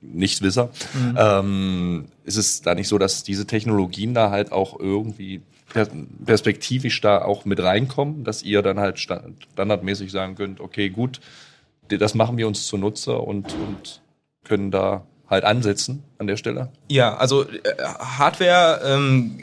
[0.00, 0.70] nicht Wisser.
[0.94, 1.16] Mhm.
[1.18, 5.42] Ähm, ist es da nicht so, dass diese Technologien da halt auch irgendwie
[6.26, 11.20] perspektivisch da auch mit reinkommen, dass ihr dann halt standardmäßig sagen könnt, okay, gut,
[11.88, 14.02] das machen wir uns zunutze und, und
[14.44, 16.70] können da halt ansetzen an der Stelle?
[16.90, 17.60] Ja, also äh,
[17.98, 19.38] Hardware ähm,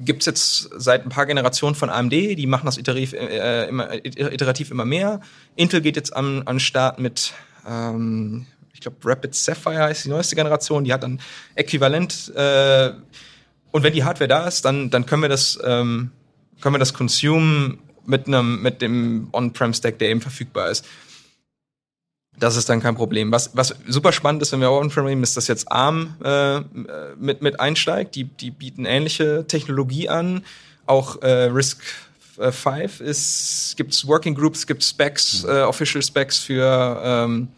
[0.00, 4.70] gibt's jetzt seit ein paar Generationen von AMD, die machen das iterativ, äh, immer, iterativ
[4.70, 5.20] immer mehr.
[5.56, 7.32] Intel geht jetzt an, an Start mit,
[7.66, 11.20] ähm, ich glaube, Rapid Sapphire heißt die neueste Generation, die hat dann
[11.54, 12.32] äquivalent.
[12.34, 12.92] Äh,
[13.70, 16.12] und wenn die Hardware da ist, dann, dann können wir das, ähm,
[16.60, 20.86] können wir das consume mit einem, mit dem On-Prem-Stack, der eben verfügbar ist.
[22.38, 23.32] Das ist dann kein Problem.
[23.32, 26.60] Was, was super spannend ist, wenn wir on nehmen, ist, dass jetzt ARM äh,
[27.16, 28.14] mit, mit einsteigt.
[28.14, 30.44] Die, die bieten ähnliche Technologie an.
[30.86, 31.82] Auch äh, Risk
[32.38, 35.50] 5 ist, gibt's Working Groups, gibt Specs, mhm.
[35.50, 37.48] äh, Official Specs für, ähm,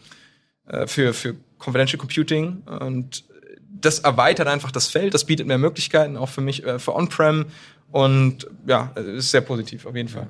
[0.67, 2.63] äh, für, für Confidential Computing.
[2.79, 3.23] Und
[3.69, 7.45] das erweitert einfach das Feld, das bietet mehr Möglichkeiten, auch für mich, äh, für On-Prem.
[7.91, 10.27] Und ja, ist sehr positiv, auf jeden Fall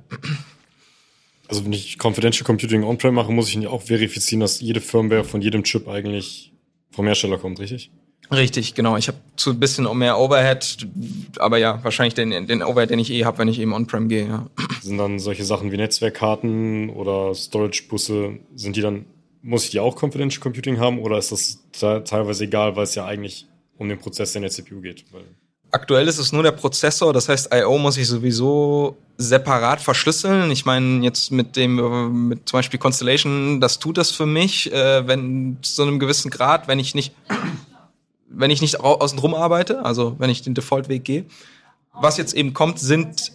[1.52, 5.42] also wenn ich Confidential Computing On-Prem mache, muss ich auch verifizieren, dass jede Firmware von
[5.42, 6.54] jedem Chip eigentlich
[6.92, 7.92] vom Hersteller kommt, richtig?
[8.32, 8.96] Richtig, genau.
[8.96, 10.88] Ich habe zu ein bisschen mehr Overhead,
[11.38, 14.26] aber ja, wahrscheinlich den, den Overhead, den ich eh habe, wenn ich eben On-Prem gehe.
[14.26, 14.48] Ja.
[14.82, 19.06] Sind dann solche Sachen wie Netzwerkkarten oder Storage-Busse, sind die dann,
[19.42, 21.60] muss ich die auch Confidential Computing haben oder ist das
[22.06, 25.04] teilweise egal, weil es ja eigentlich um den Prozess in der CPU geht?
[25.12, 25.26] Weil
[25.74, 27.78] Aktuell ist es nur der Prozessor, das heißt, I.O.
[27.78, 30.52] muss ich sowieso separat verschlüsseln.
[30.52, 35.08] Ich meine, jetzt mit dem, mit zum Beispiel Constellation, das tut das für mich, äh,
[35.08, 37.14] wenn zu einem gewissen Grad, wenn ich nicht,
[38.28, 41.26] wenn ich nicht außen drum arbeite, also wenn ich den Default-Weg gehe.
[41.94, 43.32] Was jetzt eben kommt, sind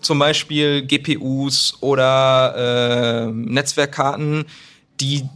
[0.00, 4.44] zum Beispiel GPUs oder äh, Netzwerkkarten,
[5.00, 5.28] die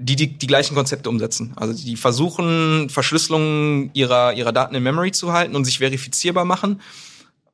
[0.00, 1.52] die, die die gleichen Konzepte umsetzen.
[1.56, 6.80] Also die versuchen, Verschlüsselung ihrer, ihrer Daten in Memory zu halten und sich verifizierbar machen.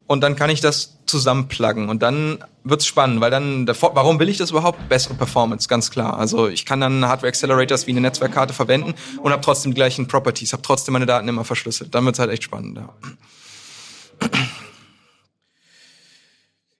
[0.07, 1.89] Und dann kann ich das zusammenpluggen.
[1.89, 4.89] Und dann wird's spannend, weil dann, warum will ich das überhaupt?
[4.89, 6.17] Bessere Performance, ganz klar.
[6.19, 10.07] Also ich kann dann Hardware Accelerators wie eine Netzwerkkarte verwenden und habe trotzdem die gleichen
[10.07, 11.93] Properties, habe trotzdem meine Daten immer verschlüsselt.
[11.95, 12.79] Dann wird's halt echt spannend.
[12.79, 12.95] Ja.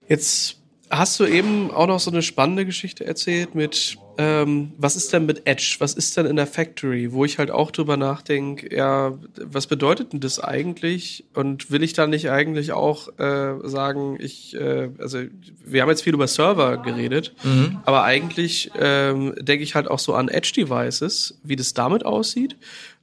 [0.07, 0.55] Jetzt
[0.89, 5.25] hast du eben auch noch so eine spannende Geschichte erzählt mit, ähm, was ist denn
[5.25, 5.75] mit Edge?
[5.79, 7.11] Was ist denn in der Factory?
[7.11, 11.25] Wo ich halt auch drüber nachdenke, ja, was bedeutet denn das eigentlich?
[11.35, 15.19] Und will ich da nicht eigentlich auch äh, sagen, ich, äh, also
[15.63, 17.79] wir haben jetzt viel über Server geredet, mhm.
[17.85, 22.55] aber eigentlich ähm, denke ich halt auch so an Edge-Devices, wie das damit aussieht.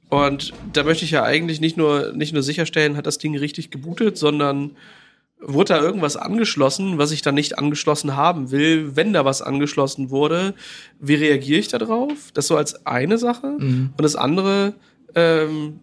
[0.09, 3.71] Und da möchte ich ja eigentlich nicht nur, nicht nur sicherstellen, hat das Ding richtig
[3.71, 4.71] gebootet, sondern
[5.39, 8.95] wurde da irgendwas angeschlossen, was ich dann nicht angeschlossen haben will.
[8.95, 10.53] Wenn da was angeschlossen wurde,
[10.99, 12.31] wie reagiere ich da drauf?
[12.33, 13.47] Das so als eine Sache.
[13.57, 13.93] Mhm.
[13.97, 14.73] Und das andere,
[15.13, 15.79] ähm,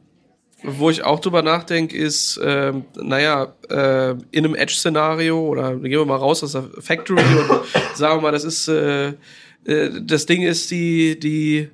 [0.63, 6.07] wo ich auch drüber nachdenke, ist, ähm, naja, äh, in einem Edge-Szenario oder gehen wir
[6.07, 7.61] mal raus aus der Factory und
[7.95, 9.15] sagen wir mal, das ist, äh,
[9.65, 11.69] äh, das Ding ist die, die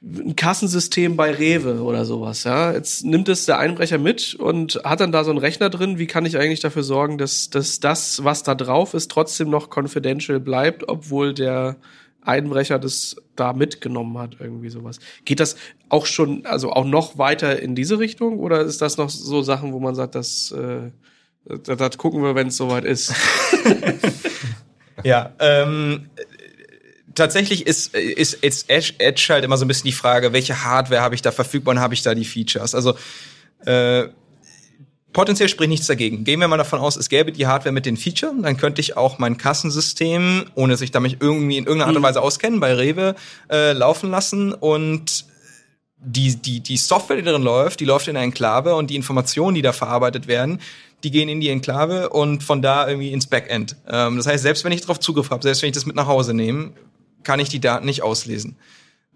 [0.00, 2.72] ein Kassensystem bei Rewe oder sowas, ja.
[2.72, 5.98] Jetzt nimmt es der Einbrecher mit und hat dann da so einen Rechner drin.
[5.98, 9.76] Wie kann ich eigentlich dafür sorgen, dass, dass das, was da drauf ist, trotzdem noch
[9.76, 11.76] confidential bleibt, obwohl der
[12.22, 14.98] Einbrecher das da mitgenommen hat, irgendwie sowas.
[15.24, 15.56] Geht das
[15.88, 19.72] auch schon, also auch noch weiter in diese Richtung oder ist das noch so Sachen,
[19.72, 20.90] wo man sagt, das, äh,
[21.44, 23.14] das, das gucken wir, wenn es soweit ist?
[25.04, 26.10] ja, ähm,
[27.18, 31.02] tatsächlich ist, ist, ist Edge, Edge halt immer so ein bisschen die Frage, welche Hardware
[31.02, 32.74] habe ich da verfügbar und habe ich da die Features?
[32.74, 32.94] Also
[33.64, 34.08] äh,
[35.12, 36.24] potenziell spricht nichts dagegen.
[36.24, 38.96] Gehen wir mal davon aus, es gäbe die Hardware mit den Features, dann könnte ich
[38.96, 42.06] auch mein Kassensystem, ohne sich damit irgendwie in irgendeiner Art und mhm.
[42.06, 43.14] Weise auskennen, bei Rewe
[43.50, 45.26] äh, laufen lassen und
[46.00, 49.54] die, die, die Software, die darin läuft, die läuft in einer Enklave und die Informationen,
[49.54, 50.60] die da verarbeitet werden,
[51.04, 53.76] die gehen in die Enklave und von da irgendwie ins Backend.
[53.88, 56.06] Ähm, das heißt, selbst wenn ich darauf Zugriff habe, selbst wenn ich das mit nach
[56.06, 56.72] Hause nehme,
[57.22, 58.56] kann ich die Daten nicht auslesen.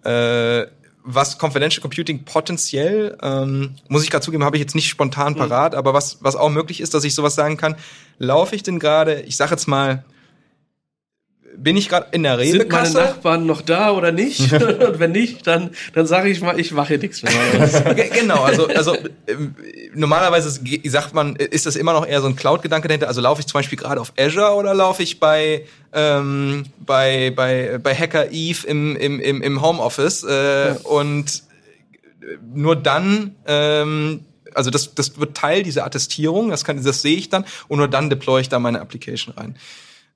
[0.05, 0.67] Äh,
[1.05, 5.38] was Confidential Computing potenziell, ähm, muss ich gerade zugeben, habe ich jetzt nicht spontan mhm.
[5.38, 5.79] parat, mhm.
[5.79, 7.77] aber was, was auch möglich ist, dass ich sowas sagen kann,
[8.19, 10.05] laufe ich denn gerade, ich sage jetzt mal,
[11.57, 14.53] bin ich gerade in der Rewe Sind meine Nachbarn noch da oder nicht?
[14.53, 17.33] und wenn nicht, dann, dann sage ich mal, ich mache nichts mehr.
[18.12, 19.55] genau, also, also ähm,
[19.95, 23.09] normalerweise sagt man, ist das immer noch eher so ein Cloud-Gedanke dahinter.
[23.09, 27.79] Also laufe ich zum Beispiel gerade auf Azure oder laufe ich bei ähm, bei bei
[27.83, 30.77] bei Hacker Eve im im im, im Homeoffice äh, ja.
[30.85, 31.43] und
[32.55, 37.31] nur dann ähm, also das, das wird Teil dieser Attestierung, das, kann, das sehe ich
[37.31, 39.57] dann und nur dann deploy ich da meine Application rein.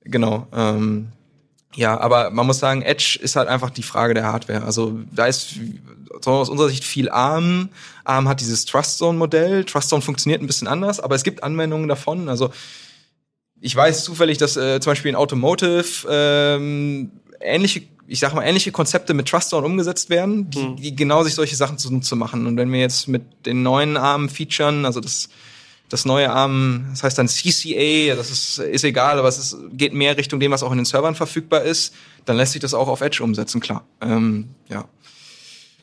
[0.05, 0.47] Genau.
[0.55, 1.09] Ähm,
[1.77, 4.65] ja, aber man muss sagen, Edge ist halt einfach die Frage der Hardware.
[4.65, 5.57] Also da ist
[6.25, 7.69] aus unserer Sicht viel ARM.
[8.05, 9.65] ARM hat dieses Trustzone-Modell.
[9.65, 12.29] Trustzone funktioniert ein bisschen anders, aber es gibt Anwendungen davon.
[12.29, 12.51] Also
[13.61, 17.11] ich weiß zufällig, dass äh, zum Beispiel in Automotive ähm,
[17.41, 20.77] ähnliche, ich sag mal, ähnliche Konzepte mit Trustzone umgesetzt werden, die, mhm.
[20.77, 22.47] die genau sich solche Sachen zu, zu machen.
[22.47, 25.29] Und wenn wir jetzt mit den neuen ARM-Featuren, also das
[25.89, 29.95] das neue ARM, das heißt dann CCA, das ist, ist egal, aber es ist, geht
[29.95, 31.95] mehr Richtung dem, was auch in den Servern verfügbar ist,
[32.25, 33.87] dann lässt sich das auch auf Edge umsetzen, klar.
[34.01, 34.87] Ähm, ja.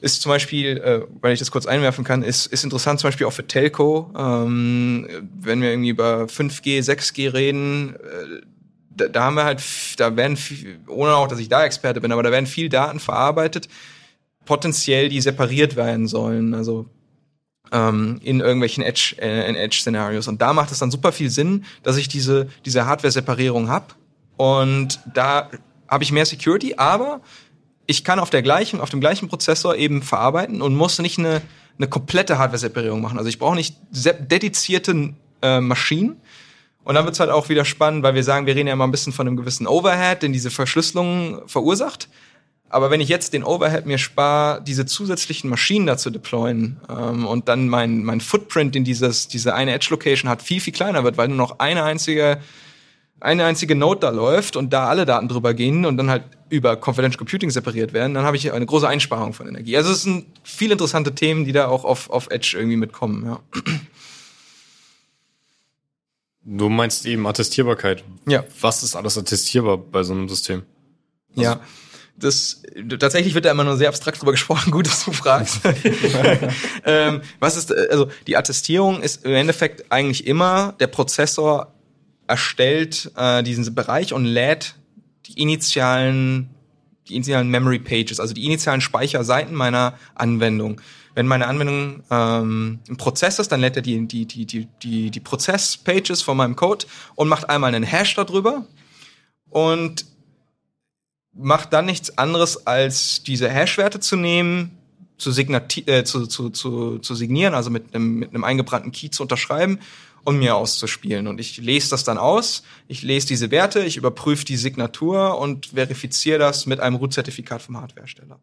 [0.01, 3.25] Ist zum Beispiel, äh, weil ich das kurz einwerfen kann, ist, ist interessant zum Beispiel
[3.25, 5.07] auch für Telco, ähm,
[5.39, 8.41] wenn wir irgendwie über 5G, 6G reden, äh,
[8.95, 9.63] da, da haben wir halt,
[9.97, 10.37] da werden,
[10.87, 13.69] ohne auch, dass ich da Experte bin, aber da werden viel Daten verarbeitet,
[14.45, 16.53] potenziell die separiert werden sollen.
[16.53, 16.87] Also
[17.73, 20.27] ähm, in irgendwelchen Edge, äh, Edge-Szenarios.
[20.27, 23.87] Und da macht es dann super viel Sinn, dass ich diese, diese Hardware-Separierung habe.
[24.37, 25.49] Und da
[25.89, 27.21] habe ich mehr Security, aber
[27.85, 31.41] ich kann auf der gleichen, auf dem gleichen Prozessor eben verarbeiten und muss nicht eine,
[31.77, 33.17] eine komplette Hardware-Separierung machen.
[33.17, 36.21] Also ich brauche nicht dedizierte äh, Maschinen.
[36.85, 38.91] Und dann wird's halt auch wieder spannend, weil wir sagen, wir reden ja immer ein
[38.91, 42.09] bisschen von einem gewissen Overhead, den diese Verschlüsselung verursacht.
[42.73, 47.27] Aber wenn ich jetzt den Overhead mir spare, diese zusätzlichen Maschinen da zu deployen ähm,
[47.27, 51.15] und dann mein, mein Footprint in dieses, diese eine Edge-Location hat viel, viel kleiner wird,
[51.15, 52.41] weil nur noch eine einzige,
[53.19, 56.75] eine einzige Node da läuft und da alle Daten drüber gehen und dann halt über
[56.75, 59.77] Confidential Computing separiert werden, dann habe ich eine große Einsparung von Energie.
[59.77, 63.39] Also es sind viele interessante Themen, die da auch auf, auf Edge irgendwie mitkommen, ja.
[66.43, 68.03] Du meinst eben Attestierbarkeit.
[68.27, 68.43] Ja.
[68.59, 70.63] Was ist alles attestierbar bei so einem System?
[71.35, 71.61] Also ja
[72.15, 72.61] das
[72.99, 74.71] tatsächlich wird da immer nur sehr abstrakt drüber gesprochen.
[74.71, 75.61] Gut, dass du fragst.
[76.85, 81.73] ähm, was ist also die Attestierung ist im Endeffekt eigentlich immer der Prozessor
[82.27, 84.75] erstellt äh, diesen Bereich und lädt
[85.25, 86.49] die initialen
[87.07, 90.79] die initialen Memory Pages, also die initialen Speicherseiten meiner Anwendung.
[91.15, 95.11] Wenn meine Anwendung ähm, ein Prozess ist, dann lädt er die, die, die, die, die,
[95.11, 98.65] die Prozess-Pages von meinem Code und macht einmal einen Hash darüber.
[99.49, 100.05] Und
[101.33, 104.77] macht dann nichts anderes, als diese Hash-Werte zu nehmen,
[105.17, 109.23] zu, äh, zu, zu, zu, zu signieren, also mit einem, mit einem eingebrannten Key zu
[109.23, 109.79] unterschreiben
[110.23, 111.27] und mir auszuspielen.
[111.27, 115.67] Und ich lese das dann aus, ich lese diese Werte, ich überprüfe die Signatur und
[115.67, 118.39] verifiziere das mit einem Root-Zertifikat vom Hardwaresteller.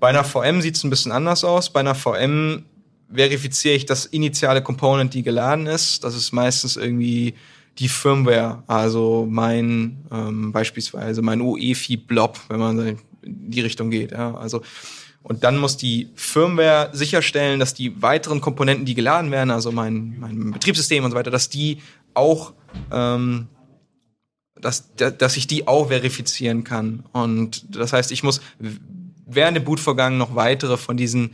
[0.00, 1.72] Bei einer VM sieht es ein bisschen anders aus.
[1.72, 2.64] Bei einer VM
[3.12, 6.04] verifiziere ich das initiale Component, die geladen ist.
[6.04, 7.34] Das ist meistens irgendwie
[7.78, 14.12] die Firmware, also mein ähm, beispielsweise mein UEFI-Blob, wenn man in die Richtung geht.
[14.12, 14.62] Ja, also
[15.22, 20.16] und dann muss die Firmware sicherstellen, dass die weiteren Komponenten, die geladen werden, also mein,
[20.18, 21.82] mein Betriebssystem und so weiter, dass die
[22.14, 22.54] auch,
[22.90, 23.48] ähm,
[24.58, 27.04] dass, dass ich die auch verifizieren kann.
[27.12, 28.40] Und das heißt, ich muss
[29.26, 31.32] während dem Bootvorgang noch weitere von diesen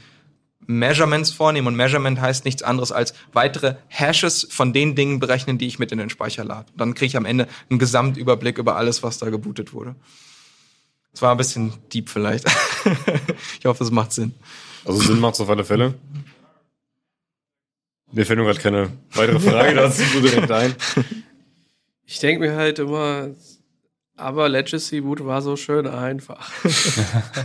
[0.66, 5.66] Measurements vornehmen und Measurement heißt nichts anderes als weitere Hashes von den Dingen berechnen, die
[5.66, 6.66] ich mit in den Speicher lade.
[6.76, 9.94] Dann kriege ich am Ende einen Gesamtüberblick über alles, was da gebootet wurde.
[11.12, 12.44] Das war ein bisschen deep vielleicht.
[13.58, 14.34] ich hoffe, es macht Sinn.
[14.84, 15.94] Also Sinn macht es auf alle Fälle.
[18.12, 20.74] Mir fällt nur gerade keine weitere Frage dazu direkt ein.
[22.06, 23.30] Ich denke mir halt immer,
[24.16, 26.50] aber Legacy Boot war so schön einfach.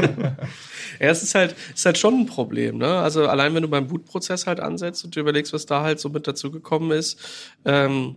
[0.99, 2.99] ja, es ist halt, ist halt schon ein Problem, ne?
[2.99, 6.09] Also allein wenn du beim Bootprozess halt ansetzt und du überlegst, was da halt so
[6.09, 7.19] mit dazugekommen ist,
[7.65, 8.15] ähm,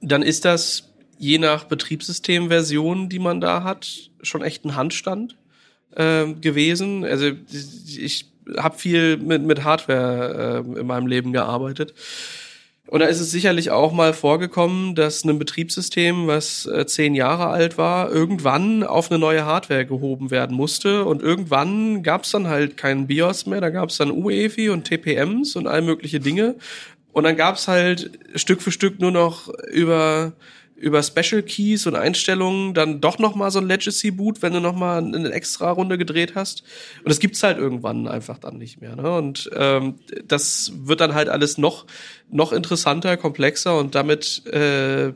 [0.00, 5.36] dann ist das je nach Betriebssystemversion, die man da hat, schon echt ein Handstand
[5.96, 7.04] äh, gewesen.
[7.04, 11.94] Also ich habe viel mit, mit Hardware äh, in meinem Leben gearbeitet.
[12.88, 17.48] Und da ist es sicherlich auch mal vorgekommen, dass ein Betriebssystem, was äh, zehn Jahre
[17.48, 21.04] alt war, irgendwann auf eine neue Hardware gehoben werden musste.
[21.04, 24.84] Und irgendwann gab es dann halt keinen BIOS mehr, da gab es dann UEFI und
[24.84, 26.54] TPMs und all mögliche Dinge.
[27.12, 30.32] Und dann gab es halt Stück für Stück nur noch über
[30.78, 34.60] über Special Keys und Einstellungen dann doch noch mal so ein Legacy Boot, wenn du
[34.60, 36.62] noch mal eine extra Runde gedreht hast.
[36.98, 38.96] Und das gibt's halt irgendwann einfach dann nicht mehr.
[38.96, 39.10] Ne?
[39.10, 41.86] Und ähm, das wird dann halt alles noch
[42.30, 45.12] noch interessanter, komplexer und damit äh,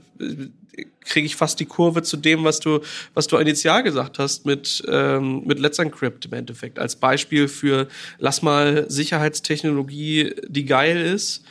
[1.04, 2.80] kriege ich fast die Kurve zu dem, was du
[3.14, 7.88] was du initial gesagt hast mit ähm, mit Let's Encrypt im Endeffekt als Beispiel für
[8.18, 11.44] lass mal Sicherheitstechnologie, die geil ist.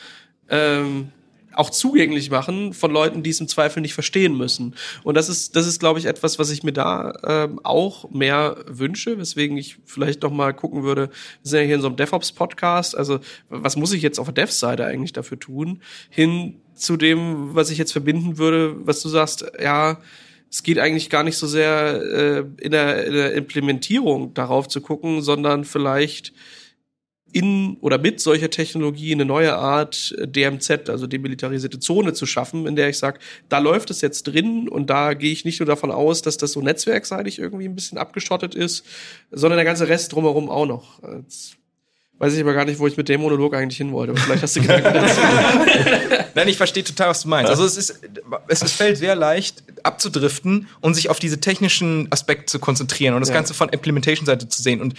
[0.49, 1.11] Ähm,
[1.53, 4.75] auch zugänglich machen von Leuten, die es im Zweifel nicht verstehen müssen.
[5.03, 8.57] Und das ist, das ist, glaube ich, etwas, was ich mir da ähm, auch mehr
[8.67, 11.09] wünsche, weswegen ich vielleicht noch mal gucken würde.
[11.43, 12.97] Wir sind ja hier in so einem DevOps-Podcast.
[12.97, 15.81] Also was muss ich jetzt auf der Dev-Seite eigentlich dafür tun?
[16.09, 19.99] Hin zu dem, was ich jetzt verbinden würde, was du sagst, ja,
[20.49, 24.81] es geht eigentlich gar nicht so sehr äh, in, der, in der Implementierung darauf zu
[24.81, 26.33] gucken, sondern vielleicht
[27.33, 32.67] in oder mit solcher Technologie eine neue Art äh, DMZ, also demilitarisierte Zone zu schaffen,
[32.67, 35.67] in der ich sage, da läuft es jetzt drin und da gehe ich nicht nur
[35.67, 38.85] davon aus, dass das so netzwerkseitig irgendwie ein bisschen abgeschottet ist,
[39.31, 41.01] sondern der ganze Rest drumherum auch noch.
[41.21, 41.57] Jetzt
[42.21, 44.15] weiß ich aber gar nicht, wo ich mit dem Monolog eigentlich hin wollte.
[44.15, 45.19] Vielleicht hast du dazu.
[46.35, 47.49] Nein, ich verstehe total, was du meinst.
[47.49, 47.99] Also es ist,
[48.47, 53.21] es ist, fällt sehr leicht abzudriften und sich auf diese technischen Aspekte zu konzentrieren und
[53.21, 53.35] das ja.
[53.35, 54.81] Ganze von Implementation-Seite zu sehen.
[54.81, 54.93] Und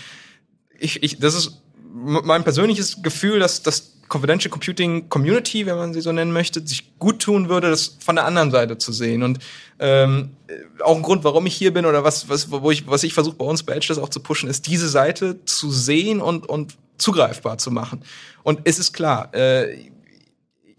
[0.81, 1.62] ich, ich, das ist
[1.93, 6.99] mein persönliches Gefühl, dass das Confidential Computing Community, wenn man sie so nennen möchte, sich
[6.99, 9.23] gut tun würde, das von der anderen Seite zu sehen.
[9.23, 9.39] Und
[9.79, 10.37] ähm,
[10.85, 13.37] auch ein Grund, warum ich hier bin oder was, was, wo ich, was ich versuche
[13.37, 16.75] bei uns bei Edge das auch zu pushen, ist diese Seite zu sehen und, und
[16.99, 18.03] zugreifbar zu machen.
[18.43, 19.91] Und es ist klar, äh,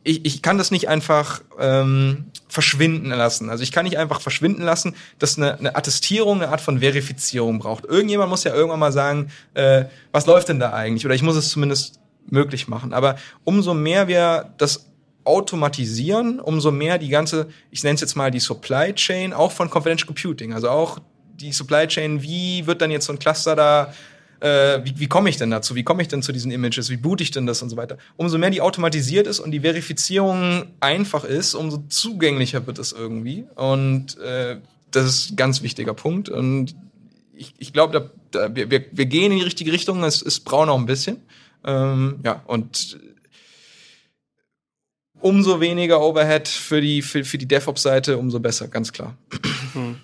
[0.04, 3.50] ich, ich kann das nicht einfach ähm, verschwinden lassen.
[3.50, 7.60] Also ich kann nicht einfach verschwinden lassen, dass eine, eine Attestierung eine Art von Verifizierung
[7.60, 7.86] braucht.
[7.86, 11.06] Irgendjemand muss ja irgendwann mal sagen, äh, was läuft denn da eigentlich?
[11.06, 12.94] Oder ich muss es zumindest möglich machen.
[12.94, 14.90] Aber umso mehr wir das
[15.26, 19.70] automatisieren, umso mehr die ganze, ich nenne es jetzt mal die Supply Chain, auch von
[19.70, 21.00] Confidential Computing, also auch
[21.36, 23.94] die Supply Chain, wie wird dann jetzt so ein Cluster da
[24.44, 25.74] äh, wie, wie komme ich denn dazu?
[25.74, 26.90] Wie komme ich denn zu diesen Images?
[26.90, 27.98] Wie boot ich denn das und so weiter?
[28.18, 33.46] Umso mehr die automatisiert ist und die Verifizierung einfach ist, umso zugänglicher wird es irgendwie.
[33.56, 34.58] Und äh,
[34.92, 36.28] das ist ein ganz wichtiger Punkt.
[36.28, 36.76] Und
[37.34, 40.04] ich, ich glaube, da, da, wir, wir, wir gehen in die richtige Richtung.
[40.04, 41.22] Es, es braucht noch ein bisschen.
[41.64, 43.00] Ähm, ja, und
[45.22, 49.16] umso weniger Overhead für die, für, für die DevOps-Seite, umso besser, ganz klar.
[49.72, 49.96] Hm.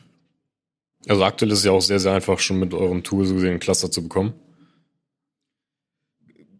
[1.08, 3.52] Also aktuell ist es ja auch sehr, sehr einfach, schon mit eurem Tool so gesehen
[3.52, 4.34] einen Cluster zu bekommen.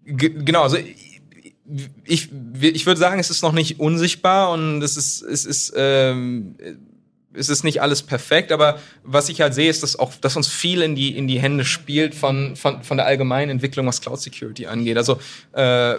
[0.06, 0.78] G genau, also
[2.06, 2.30] ich,
[2.62, 6.56] ich würde sagen, es ist noch nicht unsichtbar und es ist, es ist, ähm,
[7.34, 10.48] es ist nicht alles perfekt, aber was ich halt sehe, ist, dass auch, dass uns
[10.48, 14.20] viel in die, in die Hände spielt von, von, von der allgemeinen Entwicklung, was Cloud
[14.20, 14.98] Security angeht.
[14.98, 15.20] Also,
[15.54, 15.96] äh,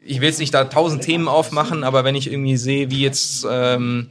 [0.00, 3.46] ich will jetzt nicht da tausend Themen aufmachen, aber wenn ich irgendwie sehe, wie jetzt,
[3.50, 4.08] ähm,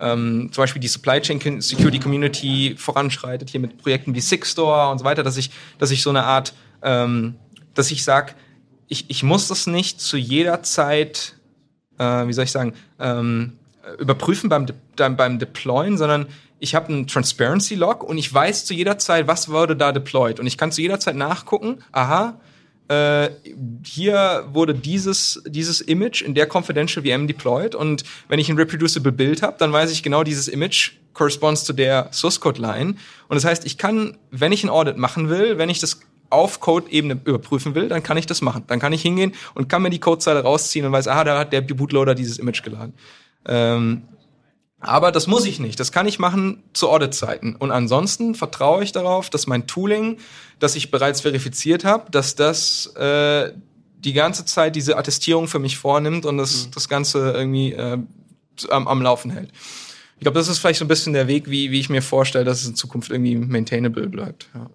[0.00, 4.98] ähm, zum Beispiel die Supply Chain Security Community voranschreitet, hier mit Projekten wie Sixstore und
[4.98, 7.34] so weiter, dass ich, dass ich so eine Art, ähm,
[7.74, 8.34] dass ich sage,
[8.88, 11.36] ich, ich muss das nicht zu jeder Zeit,
[11.98, 13.54] äh, wie soll ich sagen, ähm,
[13.98, 16.26] überprüfen beim, De beim Deployen, sondern
[16.58, 20.40] ich habe einen Transparency Log und ich weiß zu jeder Zeit, was wurde da deployed.
[20.40, 22.40] Und ich kann zu jeder Zeit nachgucken, aha,
[22.88, 23.30] äh,
[23.84, 29.12] hier wurde dieses, dieses Image in der Confidential VM deployed und wenn ich ein reproducible
[29.12, 32.94] Bild habe, dann weiß ich genau, dieses Image corresponds zu der Source Code Line.
[33.28, 36.00] Und das heißt, ich kann, wenn ich ein Audit machen will, wenn ich das
[36.30, 38.64] auf Code-Ebene überprüfen will, dann kann ich das machen.
[38.66, 41.52] Dann kann ich hingehen und kann mir die Codezeile rausziehen und weiß, ah, da hat
[41.52, 42.94] der Bootloader dieses Image geladen.
[43.46, 44.02] Ähm,
[44.80, 45.80] aber das muss ich nicht.
[45.80, 47.56] Das kann ich machen zu Auditzeiten.
[47.56, 50.18] Und ansonsten vertraue ich darauf, dass mein Tooling,
[50.60, 53.52] das ich bereits verifiziert habe, dass das äh,
[53.98, 56.70] die ganze Zeit diese Attestierung für mich vornimmt und das, mhm.
[56.72, 57.98] das Ganze irgendwie äh,
[58.70, 59.50] am, am Laufen hält.
[60.16, 62.44] ich glaube, das ist vielleicht so ein bisschen der Weg, wie, wie ich mir vorstelle,
[62.44, 64.48] dass es in Zukunft irgendwie maintainable bleibt.
[64.54, 64.70] Ja.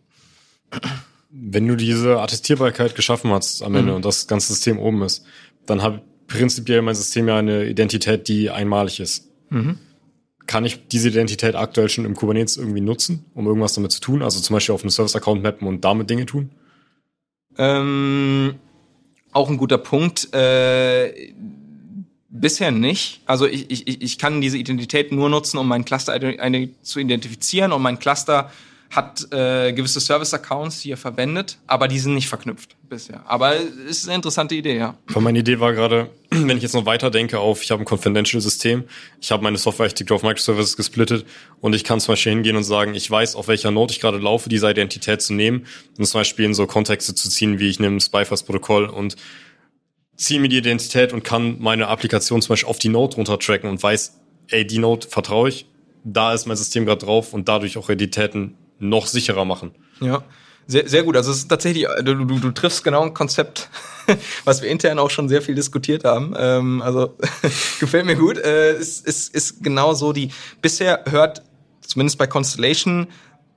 [1.29, 3.97] Wenn du diese Attestierbarkeit geschaffen hast am Ende mhm.
[3.97, 5.23] und das ganze System oben ist,
[5.65, 9.29] dann hat prinzipiell mein System ja eine Identität, die einmalig ist.
[9.49, 9.79] Mhm.
[10.45, 14.21] Kann ich diese Identität aktuell schon im Kubernetes irgendwie nutzen, um irgendwas damit zu tun?
[14.21, 16.51] Also zum Beispiel auf einen Service-Account mappen und damit Dinge tun?
[17.57, 18.55] Ähm,
[19.31, 20.33] auch ein guter Punkt.
[20.33, 21.33] Äh,
[22.29, 23.21] bisher nicht.
[23.25, 26.19] Also ich, ich, ich kann diese Identität nur nutzen, um meinen Cluster
[26.81, 28.51] zu identifizieren und mein Cluster
[28.95, 33.23] hat äh, gewisse Service-Accounts, die er verwendet, aber die sind nicht verknüpft bisher.
[33.25, 34.95] Aber es ist eine interessante Idee, ja.
[35.09, 37.85] Aber meine Idee war gerade, wenn ich jetzt noch weiter denke auf, ich habe ein
[37.85, 38.83] Confidential-System,
[39.19, 41.25] ich habe meine Software-Architektur auf Microservices gesplittet
[41.59, 44.19] und ich kann zum Beispiel hingehen und sagen, ich weiß, auf welcher Node ich gerade
[44.19, 45.65] laufe, diese Identität zu nehmen
[45.97, 49.15] und zum Beispiel in so Kontexte zu ziehen, wie ich nehme Spyfast-Protokoll und
[50.15, 53.69] ziehe mir die Identität und kann meine Applikation zum Beispiel auf die Node runter tracken
[53.69, 54.19] und weiß,
[54.49, 55.65] ey, die Node vertraue ich,
[56.03, 59.71] da ist mein System gerade drauf und dadurch auch Identitäten noch sicherer machen.
[59.99, 60.23] Ja,
[60.67, 61.17] sehr, sehr gut.
[61.17, 63.69] Also es ist tatsächlich, du, du, du triffst genau ein Konzept,
[64.45, 66.33] was wir intern auch schon sehr viel diskutiert haben.
[66.37, 67.17] Ähm, also
[67.79, 68.37] gefällt mir gut.
[68.37, 70.29] Äh, es ist, ist genau so die,
[70.61, 71.43] bisher hört
[71.81, 73.07] zumindest bei Constellation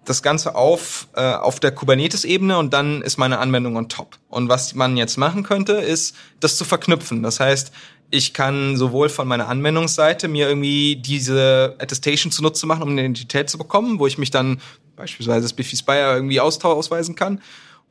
[0.05, 4.19] das Ganze auf äh, auf der Kubernetes-Ebene und dann ist meine Anwendung on top.
[4.29, 7.25] Und was man jetzt machen könnte, ist, das zu verknüpfen.
[7.25, 7.73] Das heißt,
[8.11, 13.51] ich kann sowohl von meiner Anwendungsseite mir irgendwie diese Attestation zunutze machen, um eine Identität
[13.51, 14.61] zu bekommen, wo ich mich dann
[14.97, 17.41] beispielsweise das Biffy Spire irgendwie ausweisen kann.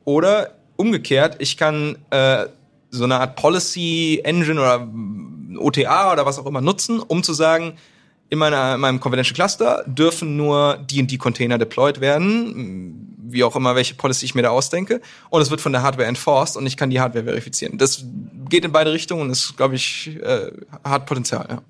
[0.04, 2.46] Oder umgekehrt, ich kann äh,
[2.90, 4.88] so eine Art Policy Engine oder
[5.58, 7.74] OTA oder was auch immer nutzen, um zu sagen,
[8.28, 13.44] in, meiner, in meinem Confidential Cluster dürfen nur die und die Container deployed werden, wie
[13.44, 15.00] auch immer, welche Policy ich mir da ausdenke.
[15.30, 17.78] Und es wird von der Hardware enforced und ich kann die Hardware verifizieren.
[17.78, 18.04] Das
[18.48, 20.50] geht in beide Richtungen und ist, glaube ich, äh,
[20.84, 21.46] hat Potenzial.
[21.48, 21.62] Ja.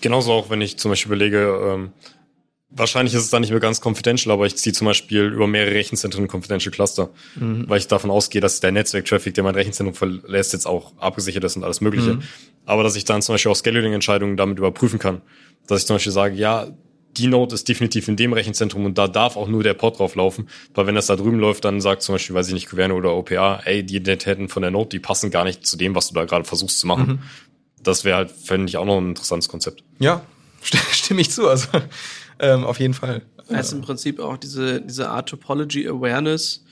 [0.00, 1.92] Genauso auch, wenn ich zum Beispiel überlege, ähm,
[2.74, 5.74] Wahrscheinlich ist es dann nicht mehr ganz confidential, aber ich ziehe zum Beispiel über mehrere
[5.74, 7.68] Rechenzentren Confidential Cluster, mhm.
[7.68, 11.56] weil ich davon ausgehe, dass der Netzwerk-Traffic, der mein Rechenzentrum verlässt, jetzt auch abgesichert ist
[11.56, 12.14] und alles Mögliche.
[12.14, 12.22] Mhm.
[12.64, 15.20] Aber dass ich dann zum Beispiel auch Scheduling-Entscheidungen damit überprüfen kann.
[15.66, 16.68] Dass ich zum Beispiel sage, ja,
[17.16, 20.14] die Node ist definitiv in dem Rechenzentrum und da darf auch nur der Pod drauf
[20.14, 20.48] laufen.
[20.74, 23.14] Weil wenn das da drüben läuft, dann sagt zum Beispiel, weiß ich nicht, Kuverne oder
[23.14, 26.14] OPA, ey, die Identitäten von der Node, die passen gar nicht zu dem, was du
[26.14, 27.06] da gerade versuchst zu machen.
[27.06, 27.18] Mhm.
[27.82, 29.84] Das wäre halt, fände ich, auch noch ein interessantes Konzept.
[29.98, 30.24] Ja,
[30.62, 31.48] stimme ich zu.
[31.48, 31.68] Also
[32.42, 33.22] ähm, auf jeden Fall.
[33.48, 36.64] Es ist im Prinzip auch diese, diese Art Topology Awareness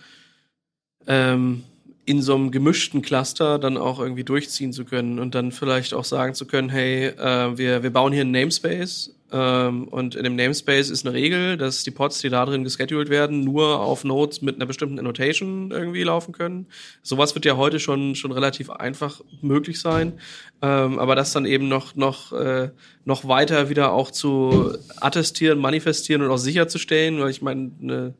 [1.06, 1.64] ähm,
[2.04, 6.04] in so einem gemischten Cluster dann auch irgendwie durchziehen zu können und dann vielleicht auch
[6.04, 10.36] sagen zu können, hey, äh, wir, wir bauen hier einen Namespace ähm, und in dem
[10.36, 14.42] Namespace ist eine Regel, dass die Pods, die da drin gescheduled werden, nur auf Nodes
[14.42, 16.66] mit einer bestimmten Annotation irgendwie laufen können.
[17.02, 20.14] Sowas wird ja heute schon, schon relativ einfach möglich sein.
[20.62, 22.70] Ähm, aber das dann eben noch, noch, äh,
[23.04, 28.14] noch weiter wieder auch zu attestieren, manifestieren und auch sicherzustellen, weil ich meine, eine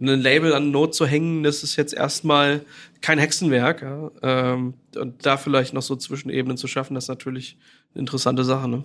[0.00, 2.60] ein Label an Node zu hängen, das ist jetzt erstmal
[3.00, 3.82] kein Hexenwerk.
[3.82, 4.10] Ja?
[4.22, 7.56] Ähm, und da vielleicht noch so Zwischenebenen zu schaffen, das ist natürlich
[7.94, 8.68] eine interessante Sache.
[8.68, 8.84] Ne?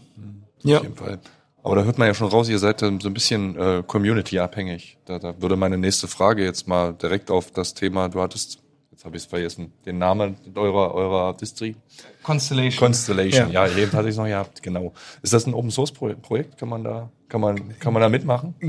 [0.64, 0.78] Ja.
[0.78, 1.20] Auf jeden Fall.
[1.64, 4.98] Aber da hört man ja schon raus, ihr seid so ein bisschen äh, community-abhängig.
[5.06, 8.60] Da, da würde meine nächste Frage jetzt mal direkt auf das Thema, du hattest,
[8.92, 11.78] jetzt habe ich es vergessen, den Namen eurer, eurer Distri.
[12.22, 12.80] Constellation.
[12.80, 14.92] Constellation, ja, ja eben hatte ich es noch gehabt, genau.
[15.22, 16.58] Ist das ein Open-Source-Projekt?
[16.58, 18.56] Kann man da, kann man, kann man da mitmachen?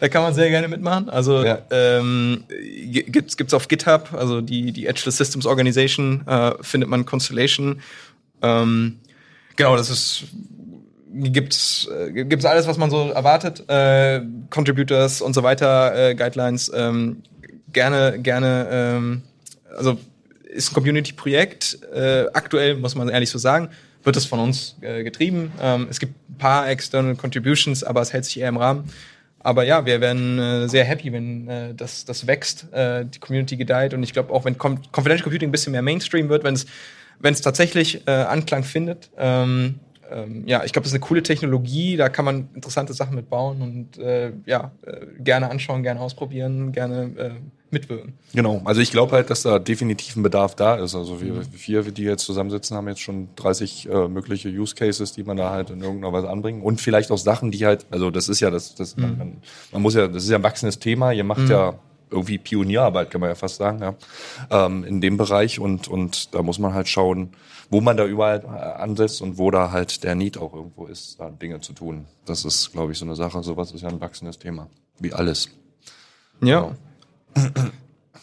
[0.00, 1.10] da kann man sehr gerne mitmachen.
[1.10, 1.58] Also ja.
[1.70, 7.82] ähm, gibt's gibt's auf GitHub, also die die Edgeless Systems Organization äh, findet man Constellation.
[8.40, 9.00] Ähm,
[9.60, 10.24] Genau, das ist
[11.12, 16.72] gibt's äh, gibt's alles, was man so erwartet, äh, Contributors und so weiter, äh, Guidelines.
[16.74, 17.22] Ähm,
[17.70, 18.68] gerne, gerne.
[18.70, 19.22] Ähm,
[19.76, 19.98] also
[20.44, 21.78] ist ein Community-Projekt.
[21.92, 23.68] Äh, aktuell muss man ehrlich so sagen,
[24.02, 25.52] wird es von uns äh, getrieben.
[25.60, 28.84] Ähm, es gibt ein paar external Contributions, aber es hält sich eher im Rahmen.
[29.40, 33.58] Aber ja, wir werden äh, sehr happy, wenn äh, das, das wächst, äh, die Community
[33.58, 33.92] gedeiht.
[33.92, 36.64] Und ich glaube auch, wenn Confidential Computing ein bisschen mehr Mainstream wird, wenn es
[37.20, 39.10] wenn es tatsächlich äh, Anklang findet.
[39.16, 43.14] Ähm, ähm, ja, ich glaube, das ist eine coole Technologie, da kann man interessante Sachen
[43.14, 47.30] mitbauen und äh, ja, äh, gerne anschauen, gerne ausprobieren, gerne äh,
[47.70, 48.14] mitwirken.
[48.34, 50.96] Genau, also ich glaube halt, dass da definitiv ein Bedarf da ist.
[50.96, 55.22] Also wir, vier, die jetzt zusammensitzen, haben jetzt schon 30 äh, mögliche Use Cases, die
[55.22, 58.28] man da halt in irgendeiner Weise anbringen und vielleicht auch Sachen, die halt, also das
[58.28, 59.02] ist ja das, das mhm.
[59.02, 59.36] man,
[59.70, 61.12] man, muss ja, das ist ja ein wachsendes Thema.
[61.12, 61.50] Ihr macht mhm.
[61.50, 61.78] ja
[62.10, 63.94] irgendwie Pionierarbeit, kann man ja fast sagen, ja,
[64.50, 65.58] ähm, in dem Bereich.
[65.58, 67.30] Und, und da muss man halt schauen,
[67.70, 71.20] wo man da überall äh, ansetzt und wo da halt der Need auch irgendwo ist,
[71.20, 72.06] da Dinge zu tun.
[72.26, 73.42] Das ist, glaube ich, so eine Sache.
[73.42, 74.68] Sowas ist ja ein wachsendes Thema.
[74.98, 75.50] Wie alles.
[76.42, 76.74] Ja.
[77.34, 77.50] Genau.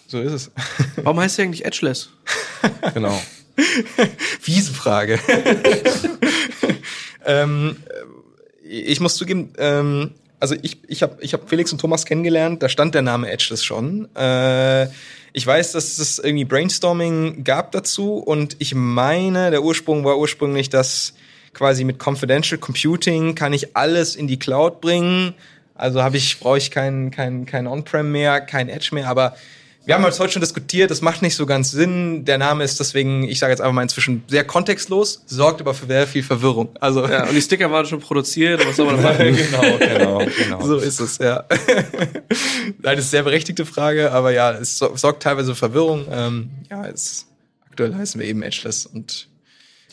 [0.09, 0.51] So ist es.
[1.03, 2.09] Warum heißt sie eigentlich Edgeless?
[2.93, 3.19] genau.
[4.39, 5.19] Fiese Frage.
[7.25, 7.75] ähm,
[8.63, 12.69] ich muss zugeben, ähm, also ich, ich habe ich hab Felix und Thomas kennengelernt, da
[12.69, 14.07] stand der Name Edgeless schon.
[14.15, 14.87] Äh,
[15.33, 20.69] ich weiß, dass es irgendwie Brainstorming gab dazu und ich meine, der Ursprung war ursprünglich,
[20.69, 21.13] dass
[21.53, 25.33] quasi mit Confidential Computing kann ich alles in die Cloud bringen.
[25.73, 29.35] Also habe ich brauche ich kein kein kein On-Prem mehr, kein Edge mehr, aber
[29.87, 32.25] wir haben halt heute schon diskutiert, das macht nicht so ganz Sinn.
[32.25, 35.85] Der Name ist deswegen, ich sage jetzt einfach mal inzwischen sehr kontextlos, sorgt aber für
[35.85, 36.67] sehr viel Verwirrung.
[36.81, 39.33] Also ja, und die Sticker waren schon produziert, was soll man machen?
[39.33, 40.61] genau, genau, genau.
[40.61, 41.45] So ist es, ja.
[41.49, 41.87] Nein,
[42.81, 46.05] das ist eine sehr berechtigte Frage, aber ja, es sorgt teilweise für Verwirrung.
[46.11, 47.25] Ähm, ja, es,
[47.69, 49.29] aktuell heißen wir eben Edgeless und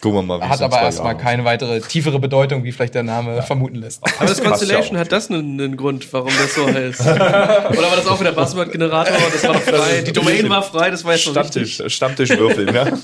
[0.00, 3.36] Gucken wir mal, wie Hat aber erstmal keine weitere tiefere Bedeutung, wie vielleicht der Name
[3.36, 3.42] ja.
[3.42, 4.02] vermuten lässt.
[4.18, 7.00] Aber das Constellation hat das einen, einen, Grund, warum das so heißt.
[7.06, 9.16] Oder war das auch wieder Buzzword-Generator?
[9.32, 10.02] Das war doch frei.
[10.02, 12.86] Die Domain war frei, das war jetzt schon Stammtisch, Stammtisch würfeln, ja.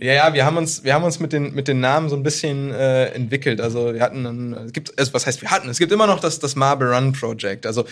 [0.00, 2.22] Ja, ja, wir haben uns, wir haben uns mit den, mit den Namen so ein
[2.22, 3.60] bisschen äh, entwickelt.
[3.60, 5.68] Also wir hatten, ein, es gibt, also was heißt wir hatten?
[5.68, 7.66] Es gibt immer noch das, das Marble Run Project.
[7.66, 7.84] Also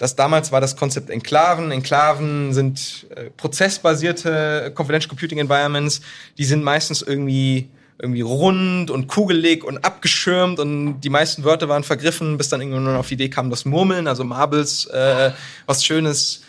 [0.00, 1.70] das damals war das Konzept Enklaven.
[1.70, 6.00] Enklaven sind äh, prozessbasierte Confidential Computing Environments.
[6.38, 11.84] Die sind meistens irgendwie irgendwie rund und kugelig und abgeschirmt und die meisten Wörter waren
[11.84, 15.32] vergriffen, bis dann irgendwann auf die Idee kam, das Murmeln, also Marbles, äh,
[15.66, 16.44] was Schönes,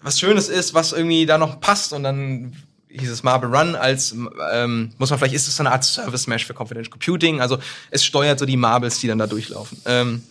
[0.00, 2.52] was Schönes ist, was irgendwie da noch passt und dann
[2.90, 4.14] hieß es Marble Run als,
[4.52, 7.58] ähm, muss man vielleicht, ist es so eine Art Service Mesh für Confidential Computing, also
[7.90, 9.82] es steuert so die Marbles, die dann da durchlaufen.
[9.86, 10.22] Ähm,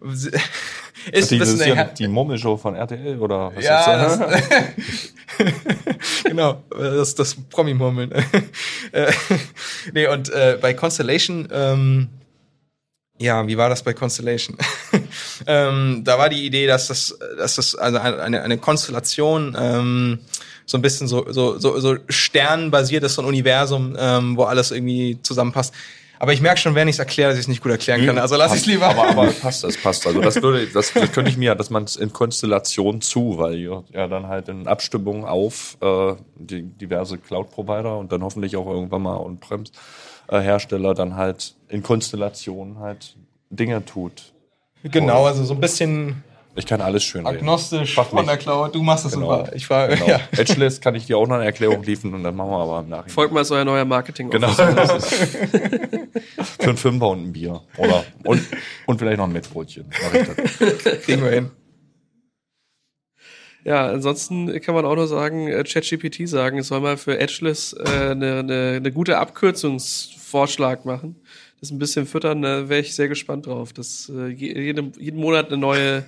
[1.12, 5.12] ist die, ein bisschen die, die Murmelshow von RTL oder was ja, ist das?
[6.24, 8.12] genau, das, das Promi-Murmeln.
[8.92, 9.12] Äh,
[9.92, 12.08] nee, und äh, bei Constellation, ähm,
[13.18, 14.56] ja, wie war das bei Constellation?
[15.46, 20.18] ähm, da war die Idee, dass das, dass das also eine, eine Konstellation ähm,
[20.66, 24.70] so ein bisschen so, so, so, so sternbasiert ist, so ein Universum, ähm, wo alles
[24.70, 25.74] irgendwie zusammenpasst.
[26.20, 28.18] Aber ich merke schon, wenn ich es erkläre, dass ich es nicht gut erklären kann.
[28.18, 28.88] Also lass ich lieber.
[28.88, 30.06] Aber, aber passt, es passt.
[30.06, 33.54] Also das würde, das, das könnte ich mir, dass man es in Konstellation zu, weil
[33.54, 38.66] ihr ja dann halt in Abstimmung auf äh, die diverse Cloud-Provider und dann hoffentlich auch
[38.66, 43.16] irgendwann mal On-Prems-Hersteller dann halt in Konstellation halt
[43.48, 44.34] Dinge tut.
[44.82, 46.22] Genau, also so ein bisschen
[46.60, 48.10] ich kann alles schön Agnostisch reden.
[48.10, 48.74] von der Cloud.
[48.74, 49.38] Du machst das genau.
[49.38, 49.54] super.
[49.54, 50.06] Ich war, genau.
[50.08, 50.20] ja.
[50.32, 52.88] Edgeless kann ich dir auch noch eine Erklärung liefern und dann machen wir aber im
[52.88, 53.10] Nachhinein.
[53.10, 54.48] Folgt mal so euer neuer marketing Genau.
[54.52, 54.68] Für
[56.60, 57.62] einen Fünfer und ein Bier.
[57.76, 58.42] Oder, und,
[58.86, 59.90] und vielleicht noch ein Mettbrötchen.
[61.04, 61.50] Kriegen wir hin.
[63.64, 67.74] Ja, ansonsten kann man auch nur sagen, äh, ChatGPT sagen, es soll mal für Edgeless
[67.74, 71.19] äh, eine, eine, eine gute Abkürzungsvorschlag machen
[71.60, 73.72] das ein bisschen füttern, da wäre ich sehr gespannt drauf.
[73.72, 76.04] Das äh, jeden, jeden Monat eine neue,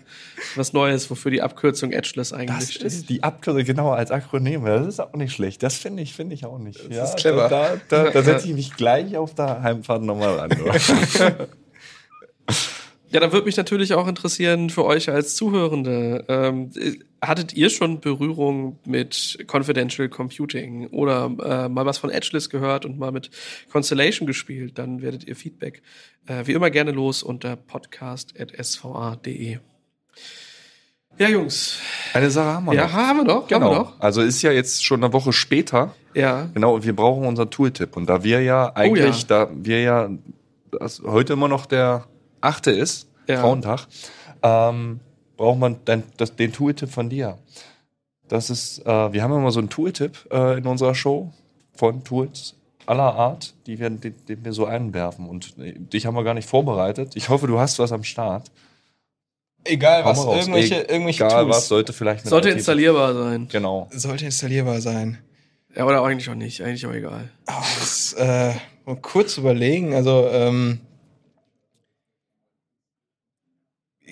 [0.56, 2.84] was Neues, wofür die Abkürzung Edgeless eigentlich das steht.
[2.84, 5.62] Ist die Abkürzung genau als Akronym, das ist auch nicht schlecht.
[5.62, 6.80] Das finde ich, finde ich auch nicht.
[6.88, 7.48] Das ja, ist clever.
[7.48, 10.50] Da, da, da setze ich mich gleich auf der Heimfahrt nochmal an.
[13.12, 16.24] Ja, da würde mich natürlich auch interessieren für euch als Zuhörende.
[16.28, 16.70] Ähm,
[17.20, 22.98] hattet ihr schon Berührung mit Confidential Computing oder äh, mal was von Edgeless gehört und
[22.98, 23.30] mal mit
[23.70, 24.78] Constellation gespielt?
[24.78, 25.82] Dann werdet ihr Feedback
[26.26, 29.58] äh, wie immer gerne los unter podcast.sva.de.
[31.18, 31.80] Ja, Jungs.
[32.14, 32.92] Eine Sache haben wir ja, noch.
[32.92, 33.46] Ja, haben wir noch.
[33.46, 33.70] Genau.
[33.70, 34.00] Wir noch.
[34.00, 35.94] Also ist ja jetzt schon eine Woche später.
[36.14, 36.48] Ja.
[36.54, 37.94] Genau, und wir brauchen unser Tooltip.
[37.94, 39.46] Und da wir ja eigentlich, oh ja.
[39.46, 40.08] da wir ja
[40.70, 42.06] das heute immer noch der
[42.42, 43.40] achte ist, ja.
[43.40, 43.86] Frauentag,
[44.42, 45.00] ähm,
[45.36, 47.38] braucht man dann das, den Tooltip von dir.
[48.28, 51.32] Das ist, äh, wir haben immer so einen Tooltip äh, in unserer Show
[51.74, 52.54] von Tools
[52.86, 55.28] aller Art, die wir, die, die wir so einwerfen.
[55.28, 57.16] Und äh, dich haben wir gar nicht vorbereitet.
[57.16, 58.50] Ich hoffe, du hast was am Start.
[59.64, 61.56] Egal was, irgendwelche, irgendwelche Egal Tools.
[61.56, 63.48] was, sollte vielleicht Sollte installierbar sein.
[63.50, 63.88] Genau.
[63.92, 65.18] Sollte installierbar sein.
[65.76, 66.62] Ja, oder eigentlich auch nicht.
[66.62, 67.30] Eigentlich auch egal.
[67.48, 69.94] Oh, das, äh, mal kurz überlegen.
[69.94, 70.80] Also, ähm,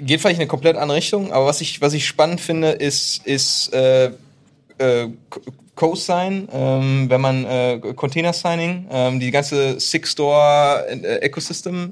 [0.01, 3.27] geht vielleicht in eine komplett andere Richtung, aber was ich, was ich spannend finde, ist,
[3.27, 4.11] ist äh,
[4.79, 5.09] äh,
[5.75, 11.31] Co-Sign, ähm, wenn man äh, Container Signing, ähm, die ganze Six Store äh,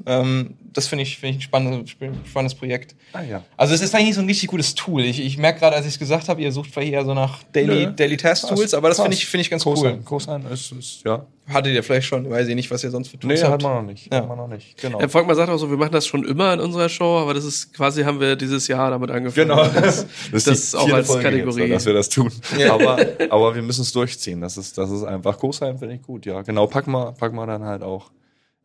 [0.06, 2.94] ähm, das finde ich, finde ich ein spannendes, spannendes Projekt.
[3.12, 3.42] Ah, ja.
[3.56, 5.04] Also es ist eigentlich so ein richtig gutes Tool.
[5.04, 7.42] Ich, ich merke gerade, als ich es gesagt habe, ihr sucht vielleicht eher so nach
[7.52, 7.92] Daily, Nö.
[7.92, 9.98] Daily Task Tools, aber das finde ich, finde ich ganz Co cool.
[10.04, 11.26] Co-Sign ist, ist, ja.
[11.48, 13.62] Hattet ihr vielleicht schon, weiß ich nicht, was ihr sonst für Tools nee, habt.
[13.62, 14.12] Nee, hat man noch nicht.
[14.12, 14.18] Ja.
[14.18, 14.76] Hat man noch nicht.
[14.80, 15.00] Genau.
[15.00, 17.44] Herr Volkmann sagt auch so, wir machen das schon immer in unserer Show, aber das
[17.44, 19.48] ist quasi, haben wir dieses Jahr damit angefangen.
[19.48, 19.64] Genau.
[19.66, 21.62] Das, das, das ist auch als Folge Kategorie.
[21.62, 22.30] Jetzt, dass wir das tun.
[22.58, 22.74] Ja.
[22.74, 22.98] Aber,
[23.30, 24.40] aber wir müssen es durchziehen.
[24.42, 26.26] Das ist, das ist einfach Co-Sign, finde ich gut.
[26.26, 26.66] Ja, genau.
[26.66, 28.10] Pack mal, pack mal dann halt auch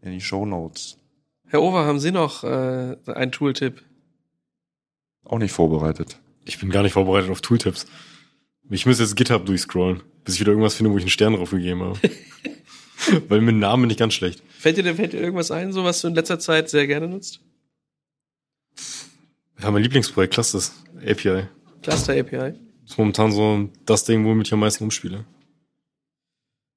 [0.01, 0.97] in die Show Notes.
[1.53, 3.83] Herr Over, haben Sie noch äh, einen Tooltip?
[5.23, 6.17] Auch nicht vorbereitet.
[6.45, 7.85] Ich bin gar nicht vorbereitet auf Tooltips.
[8.71, 11.51] Ich muss jetzt GitHub durchscrollen, bis ich wieder irgendwas finde, wo ich einen Stern drauf
[11.51, 11.99] gegeben habe.
[13.29, 14.41] Weil mit Namen bin ich ganz schlecht.
[14.49, 17.39] Fällt dir, fällt dir irgendwas ein, so was du in letzter Zeit sehr gerne nutzt?
[19.61, 20.73] Ja, mein Lieblingsprojekt, Clusters
[21.05, 21.49] API.
[21.83, 22.53] Cluster API.
[22.81, 25.23] Das ist momentan so das Ding, womit ich am meisten umspiele.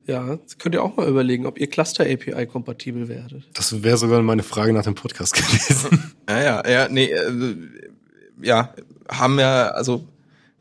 [0.06, 3.44] Ja, könnt ihr auch mal überlegen, ob ihr Cluster API kompatibel werdet.
[3.54, 6.14] Das wäre sogar meine Frage nach dem Podcast gewesen.
[6.28, 7.56] ja, ja, ja, nee, äh,
[8.40, 8.72] ja,
[9.08, 10.06] haben ja, also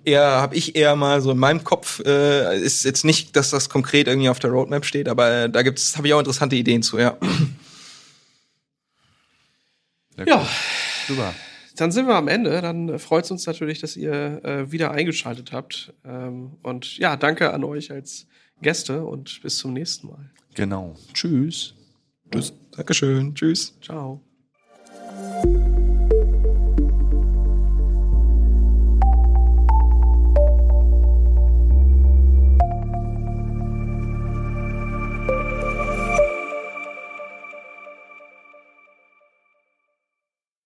[0.03, 3.69] eher habe ich eher mal so in meinem Kopf äh, ist jetzt nicht, dass das
[3.69, 6.81] konkret irgendwie auf der Roadmap steht, aber äh, da gibt's habe ich auch interessante Ideen
[6.81, 7.17] zu, ja.
[10.25, 10.47] Ja,
[11.07, 11.35] super.
[11.75, 12.61] Dann sind wir am Ende.
[12.61, 15.93] Dann freut es uns natürlich, dass ihr äh, wieder eingeschaltet habt.
[16.05, 18.27] Ähm, und ja, danke an euch als
[18.61, 20.31] Gäste und bis zum nächsten Mal.
[20.53, 20.95] Genau.
[21.13, 21.75] Tschüss.
[22.31, 22.53] Tschüss.
[22.71, 23.35] Dankeschön.
[23.35, 23.73] Tschüss.
[23.81, 24.21] Ciao.